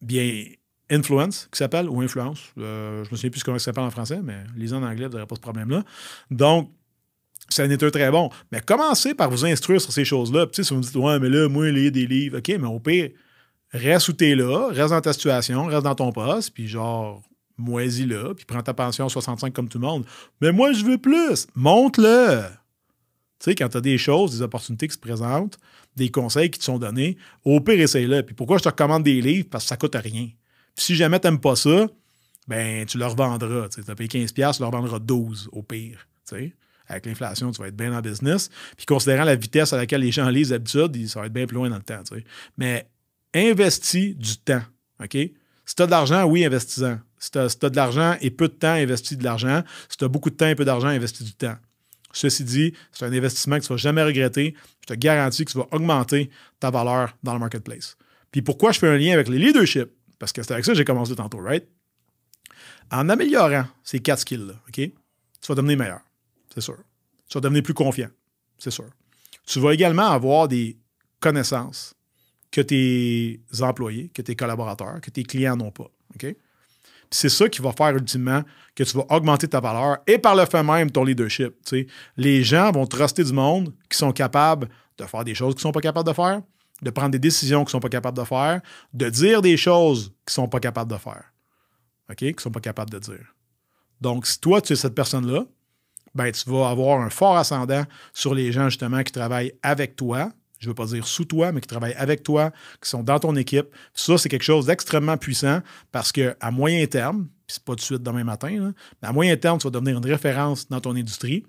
bien, 0.00 0.44
Influence, 0.90 1.48
qui 1.50 1.56
s'appelle, 1.56 1.88
ou 1.88 2.02
Influence. 2.02 2.40
Euh, 2.58 3.02
je 3.04 3.10
me 3.10 3.16
souviens 3.16 3.30
plus 3.30 3.42
comment 3.42 3.58
ça 3.58 3.66
s'appelle 3.66 3.84
en 3.84 3.90
français, 3.90 4.20
mais 4.22 4.44
lisez 4.56 4.76
en 4.76 4.82
anglais, 4.82 5.06
vous 5.06 5.12
n'aurez 5.12 5.26
pas 5.26 5.36
ce 5.36 5.40
problème-là. 5.40 5.84
Donc, 6.30 6.70
c'est 7.48 7.62
un 7.62 7.70
état 7.70 7.90
très 7.90 8.10
bon. 8.10 8.28
Mais 8.50 8.60
commencez 8.60 9.14
par 9.14 9.30
vous 9.30 9.46
instruire 9.46 9.80
sur 9.80 9.92
ces 9.92 10.04
choses-là. 10.04 10.46
Puis, 10.46 10.64
si 10.64 10.70
vous 10.70 10.80
me 10.80 10.82
dites, 10.82 10.96
ouais, 10.96 11.18
mais 11.18 11.30
là, 11.30 11.48
moi, 11.48 11.70
lire 11.70 11.92
des 11.92 12.06
livres, 12.06 12.38
OK, 12.38 12.48
mais 12.48 12.66
au 12.66 12.78
pire, 12.78 13.10
reste 13.72 14.08
où 14.08 14.12
t'es 14.12 14.34
là, 14.34 14.68
reste 14.70 14.90
dans 14.90 15.00
ta 15.00 15.12
situation, 15.14 15.64
reste 15.66 15.84
dans 15.84 15.94
ton 15.94 16.12
poste, 16.12 16.52
puis 16.52 16.68
genre, 16.68 17.22
moisis 17.62 18.06
là, 18.06 18.34
puis 18.34 18.44
prends 18.44 18.62
ta 18.62 18.74
pension 18.74 19.08
65 19.08 19.52
comme 19.52 19.68
tout 19.68 19.78
le 19.78 19.86
monde. 19.86 20.04
Mais 20.40 20.52
moi, 20.52 20.72
je 20.72 20.84
veux 20.84 20.98
plus. 20.98 21.46
Monte-le. 21.54 22.42
Tu 23.38 23.50
sais, 23.50 23.54
quand 23.54 23.68
tu 23.68 23.76
as 23.76 23.80
des 23.80 23.98
choses, 23.98 24.32
des 24.32 24.42
opportunités 24.42 24.86
qui 24.86 24.94
se 24.94 25.00
présentent, 25.00 25.58
des 25.96 26.10
conseils 26.10 26.50
qui 26.50 26.58
te 26.58 26.64
sont 26.64 26.78
donnés, 26.78 27.16
au 27.44 27.60
pire, 27.60 27.80
essaye-le. 27.80 28.22
Puis 28.22 28.34
pourquoi 28.34 28.58
je 28.58 28.62
te 28.62 28.68
recommande 28.68 29.02
des 29.02 29.20
livres? 29.20 29.48
Parce 29.50 29.64
que 29.64 29.68
ça 29.68 29.76
coûte 29.76 29.96
rien. 29.96 30.28
Puis 30.74 30.84
si 30.84 30.94
jamais 30.94 31.18
tu 31.18 31.26
n'aimes 31.26 31.40
pas 31.40 31.56
ça, 31.56 31.88
ben 32.48 32.86
tu 32.86 32.98
leur 32.98 33.14
vendras. 33.14 33.68
Tu 33.68 33.80
as 33.86 33.94
payé 33.94 34.08
15$, 34.08 34.56
tu 34.56 34.62
leur 34.62 34.70
vendras 34.70 34.98
12 34.98 35.48
au 35.52 35.62
pire. 35.62 36.06
sais. 36.24 36.54
Avec 36.88 37.06
l'inflation, 37.06 37.50
tu 37.52 37.60
vas 37.60 37.68
être 37.68 37.76
bien 37.76 37.96
en 37.96 38.00
business. 38.00 38.50
Puis 38.76 38.86
considérant 38.86 39.24
la 39.24 39.36
vitesse 39.36 39.72
à 39.72 39.76
laquelle 39.76 40.00
les 40.00 40.12
gens 40.12 40.28
lisent 40.28 40.50
d'habitude, 40.50 41.08
ça 41.08 41.20
va 41.20 41.26
être 41.26 41.32
bien 41.32 41.46
plus 41.46 41.54
loin 41.54 41.70
dans 41.70 41.76
le 41.76 41.82
temps. 41.82 42.02
Mais 42.56 42.88
investis 43.34 44.16
du 44.16 44.36
temps. 44.36 44.62
OK? 45.02 45.16
Si 45.64 45.74
tu 45.76 45.82
as 45.82 45.86
de 45.86 45.90
l'argent, 45.90 46.24
oui, 46.24 46.44
investis-en. 46.44 46.98
Si 47.22 47.30
tu 47.30 47.38
as, 47.38 47.70
de 47.70 47.76
l'argent 47.76 48.16
et 48.20 48.32
peu 48.32 48.48
de 48.48 48.52
temps, 48.52 48.72
investis 48.72 49.16
de 49.16 49.22
l'argent. 49.22 49.62
Si 49.88 49.96
tu 49.96 50.04
as 50.04 50.08
beaucoup 50.08 50.28
de 50.28 50.34
temps 50.34 50.48
et 50.48 50.56
peu 50.56 50.64
d'argent, 50.64 50.88
investis 50.88 51.24
du 51.24 51.34
temps. 51.34 51.54
Ceci 52.12 52.42
dit, 52.42 52.72
c'est 52.90 53.04
un 53.04 53.12
investissement 53.12 53.60
que 53.60 53.64
tu 53.64 53.72
ne 53.72 53.76
vas 53.76 53.80
jamais 53.80 54.02
regretter. 54.02 54.56
Je 54.80 54.86
te 54.86 54.94
garantis 54.94 55.44
que 55.44 55.52
tu 55.52 55.56
vas 55.56 55.68
augmenter 55.70 56.30
ta 56.58 56.72
valeur 56.72 57.16
dans 57.22 57.32
le 57.32 57.38
marketplace. 57.38 57.96
Puis 58.32 58.42
pourquoi 58.42 58.72
je 58.72 58.80
fais 58.80 58.88
un 58.88 58.96
lien 58.96 59.14
avec 59.14 59.28
les 59.28 59.38
leadership? 59.38 59.88
Parce 60.18 60.32
que 60.32 60.42
c'est 60.42 60.52
avec 60.52 60.64
ça 60.64 60.72
que 60.72 60.78
j'ai 60.78 60.84
commencé 60.84 61.14
tantôt, 61.14 61.38
right? 61.38 61.64
En 62.90 63.08
améliorant 63.08 63.66
ces 63.84 64.00
quatre 64.00 64.18
skills-là, 64.18 64.54
OK? 64.66 64.74
Tu 64.74 64.92
vas 65.48 65.54
devenir 65.54 65.78
meilleur, 65.78 66.00
c'est 66.52 66.60
sûr. 66.60 66.78
Tu 67.28 67.34
vas 67.34 67.40
devenir 67.40 67.62
plus 67.62 67.72
confiant, 67.72 68.10
c'est 68.58 68.72
sûr. 68.72 68.90
Tu 69.46 69.60
vas 69.60 69.72
également 69.74 70.10
avoir 70.10 70.48
des 70.48 70.76
connaissances 71.20 71.94
que 72.50 72.60
tes 72.60 73.40
employés, 73.60 74.10
que 74.12 74.22
tes 74.22 74.34
collaborateurs, 74.34 75.00
que 75.00 75.10
tes 75.10 75.22
clients 75.22 75.56
n'ont 75.56 75.70
pas. 75.70 75.90
OK? 76.16 76.26
C'est 77.12 77.28
ça 77.28 77.46
qui 77.48 77.60
va 77.60 77.72
faire 77.72 77.90
ultimement 77.90 78.42
que 78.74 78.84
tu 78.84 78.96
vas 78.96 79.04
augmenter 79.10 79.46
ta 79.46 79.60
valeur 79.60 79.98
et 80.06 80.16
par 80.16 80.34
le 80.34 80.46
fait 80.46 80.62
même 80.62 80.90
ton 80.90 81.04
leadership. 81.04 81.54
Les 82.16 82.42
gens 82.42 82.72
vont 82.72 82.86
truster 82.86 83.22
du 83.22 83.32
monde 83.32 83.72
qui 83.90 83.98
sont 83.98 84.12
capables 84.12 84.68
de 84.96 85.04
faire 85.04 85.22
des 85.22 85.34
choses 85.34 85.54
qu'ils 85.54 85.58
ne 85.58 85.62
sont 85.62 85.72
pas 85.72 85.80
capables 85.82 86.08
de 86.08 86.14
faire, 86.14 86.40
de 86.80 86.90
prendre 86.90 87.10
des 87.10 87.18
décisions 87.18 87.60
qu'ils 87.60 87.68
ne 87.68 87.72
sont 87.72 87.80
pas 87.80 87.90
capables 87.90 88.16
de 88.16 88.24
faire, 88.24 88.62
de 88.94 89.10
dire 89.10 89.42
des 89.42 89.58
choses 89.58 90.06
qu'ils 90.26 90.40
ne 90.40 90.44
sont 90.44 90.48
pas 90.48 90.60
capables 90.60 90.90
de 90.90 90.96
faire. 90.96 91.24
OK? 92.10 92.16
Qu'ils 92.16 92.34
ne 92.34 92.40
sont 92.40 92.50
pas 92.50 92.60
capables 92.60 92.90
de 92.90 92.98
dire. 92.98 93.34
Donc, 94.00 94.26
si 94.26 94.40
toi, 94.40 94.62
tu 94.62 94.72
es 94.72 94.76
cette 94.76 94.94
personne-là, 94.94 95.44
ben, 96.14 96.32
tu 96.32 96.50
vas 96.50 96.70
avoir 96.70 97.00
un 97.00 97.10
fort 97.10 97.36
ascendant 97.36 97.84
sur 98.12 98.34
les 98.34 98.52
gens, 98.52 98.68
justement, 98.68 99.02
qui 99.02 99.12
travaillent 99.12 99.52
avec 99.62 99.96
toi, 99.96 100.30
je 100.62 100.68
ne 100.68 100.70
veux 100.70 100.74
pas 100.76 100.86
dire 100.86 101.04
sous 101.04 101.24
toi, 101.24 101.50
mais 101.50 101.60
qui 101.60 101.66
travaillent 101.66 101.94
avec 101.94 102.22
toi, 102.22 102.52
qui 102.80 102.88
sont 102.88 103.02
dans 103.02 103.18
ton 103.18 103.34
équipe. 103.34 103.66
Ça, 103.94 104.16
c'est 104.16 104.28
quelque 104.28 104.44
chose 104.44 104.66
d'extrêmement 104.66 105.16
puissant 105.16 105.60
parce 105.90 106.12
qu'à 106.12 106.50
moyen 106.52 106.86
terme, 106.86 107.26
puis 107.46 107.56
c'est 107.56 107.64
pas 107.64 107.74
de 107.74 107.80
suite 107.80 108.02
demain 108.02 108.22
matin, 108.22 108.72
mais 109.02 109.08
à 109.08 109.12
moyen 109.12 109.36
terme, 109.36 109.58
tu 109.58 109.66
vas 109.66 109.72
devenir 109.72 109.98
une 109.98 110.06
référence 110.06 110.68
dans 110.68 110.80
ton 110.80 110.94
industrie, 110.94 111.44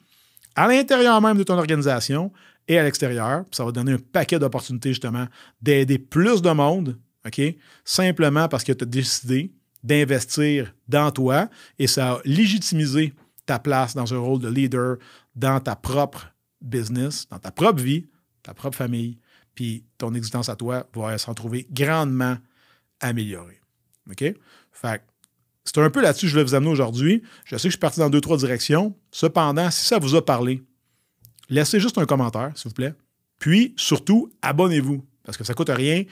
à 0.56 0.68
l'intérieur 0.68 1.22
même 1.22 1.38
de 1.38 1.44
ton 1.44 1.60
organisation 1.60 2.32
et 2.68 2.80
à 2.80 2.84
l'extérieur. 2.84 3.46
Ça 3.52 3.64
va 3.64 3.72
donner 3.72 3.92
un 3.92 4.00
paquet 4.00 4.40
d'opportunités, 4.40 4.90
justement, 4.90 5.28
d'aider 5.62 6.00
plus 6.00 6.42
de 6.42 6.50
monde, 6.50 6.98
OK? 7.24 7.40
Simplement 7.86 8.48
parce 8.48 8.64
que 8.64 8.72
tu 8.72 8.84
as 8.84 8.88
décidé 8.88 9.54
d'investir 9.84 10.74
dans 10.88 11.12
toi 11.12 11.50
et 11.78 11.86
ça 11.86 12.14
a 12.14 12.22
légitimisé 12.26 13.14
ta 13.46 13.60
place 13.60 13.94
dans 13.94 14.12
un 14.12 14.18
rôle 14.18 14.40
de 14.40 14.48
leader 14.48 14.98
dans 15.36 15.60
ta 15.60 15.76
propre 15.76 16.34
business, 16.62 17.28
dans 17.30 17.40
ta 17.40 17.52
propre 17.52 17.84
vie, 17.84 18.08
ta 18.44 18.54
propre 18.54 18.78
famille, 18.78 19.18
puis 19.56 19.86
ton 19.98 20.14
existence 20.14 20.50
à 20.50 20.56
toi 20.56 20.88
va 20.94 21.18
s'en 21.18 21.34
trouver 21.34 21.68
grandement 21.72 22.38
améliorée. 23.00 23.62
OK? 24.10 24.24
Fait 24.72 25.02
c'est 25.66 25.78
un 25.78 25.90
peu 25.90 26.02
là-dessus 26.02 26.26
que 26.26 26.32
je 26.32 26.36
vais 26.36 26.44
vous 26.44 26.56
amener 26.56 26.72
aujourd'hui. 26.72 27.24
Je 27.46 27.56
sais 27.56 27.64
que 27.64 27.70
je 27.70 27.74
suis 27.74 27.80
parti 27.80 28.00
dans 28.00 28.10
deux, 28.10 28.22
trois 28.22 28.38
directions. 28.38 28.94
Cependant, 29.12 29.72
si 29.72 29.86
ça 29.86 29.98
vous 29.98 30.16
a 30.16 30.26
parlé, 30.26 30.62
laissez 31.50 31.80
juste 31.80 31.98
un 31.98 32.06
commentaire, 32.06 32.52
s'il 32.56 32.70
vous 32.70 32.76
plaît. 32.76 32.94
Puis, 33.40 33.74
surtout, 33.78 34.32
abonnez-vous, 34.42 35.06
parce 35.24 35.38
que 35.38 35.44
ça 35.44 35.54
ne 35.54 35.56
coûte 35.56 35.70
rien. 35.70 36.04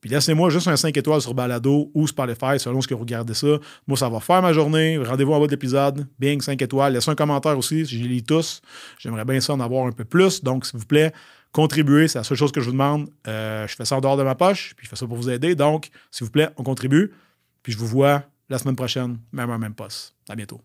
Puis 0.00 0.10
laissez-moi 0.10 0.50
juste 0.50 0.68
un 0.68 0.76
5 0.76 0.96
étoiles 0.96 1.20
sur 1.20 1.34
Balado 1.34 1.90
ou 1.94 2.06
Spotify, 2.06 2.58
selon 2.58 2.80
ce 2.80 2.88
que 2.88 2.94
vous 2.94 3.00
regardez 3.00 3.34
ça. 3.34 3.58
Moi, 3.86 3.96
ça 3.96 4.08
va 4.08 4.20
faire 4.20 4.42
ma 4.42 4.52
journée. 4.52 4.98
Rendez-vous 4.98 5.32
en 5.32 5.40
bas 5.40 5.46
de 5.46 5.52
l'épisode. 5.52 6.06
Bing, 6.18 6.40
5 6.40 6.60
étoiles. 6.60 6.92
Laissez 6.92 7.10
un 7.10 7.14
commentaire 7.14 7.56
aussi, 7.56 7.84
je 7.84 7.96
les 7.98 8.08
lis 8.08 8.22
tous. 8.22 8.60
J'aimerais 8.98 9.24
bien 9.24 9.40
ça 9.40 9.54
en 9.54 9.60
avoir 9.60 9.86
un 9.86 9.92
peu 9.92 10.04
plus. 10.04 10.42
Donc, 10.42 10.66
s'il 10.66 10.78
vous 10.78 10.86
plaît, 10.86 11.12
contribuez. 11.56 12.06
C'est 12.06 12.18
la 12.18 12.24
seule 12.24 12.36
chose 12.36 12.52
que 12.52 12.60
je 12.60 12.66
vous 12.66 12.72
demande. 12.72 13.08
Euh, 13.26 13.66
je 13.66 13.74
fais 13.74 13.86
ça 13.86 13.96
en 13.96 14.00
dehors 14.02 14.18
de 14.18 14.22
ma 14.22 14.34
poche, 14.34 14.74
puis 14.76 14.84
je 14.84 14.90
fais 14.90 14.96
ça 14.96 15.06
pour 15.06 15.16
vous 15.16 15.30
aider. 15.30 15.54
Donc, 15.54 15.88
s'il 16.10 16.26
vous 16.26 16.30
plaît, 16.30 16.50
on 16.58 16.62
contribue. 16.62 17.12
Puis 17.62 17.72
je 17.72 17.78
vous 17.78 17.86
vois 17.86 18.24
la 18.50 18.58
semaine 18.58 18.76
prochaine, 18.76 19.18
même 19.32 19.50
à 19.50 19.56
même 19.56 19.74
poste. 19.74 20.14
À 20.28 20.36
bientôt. 20.36 20.60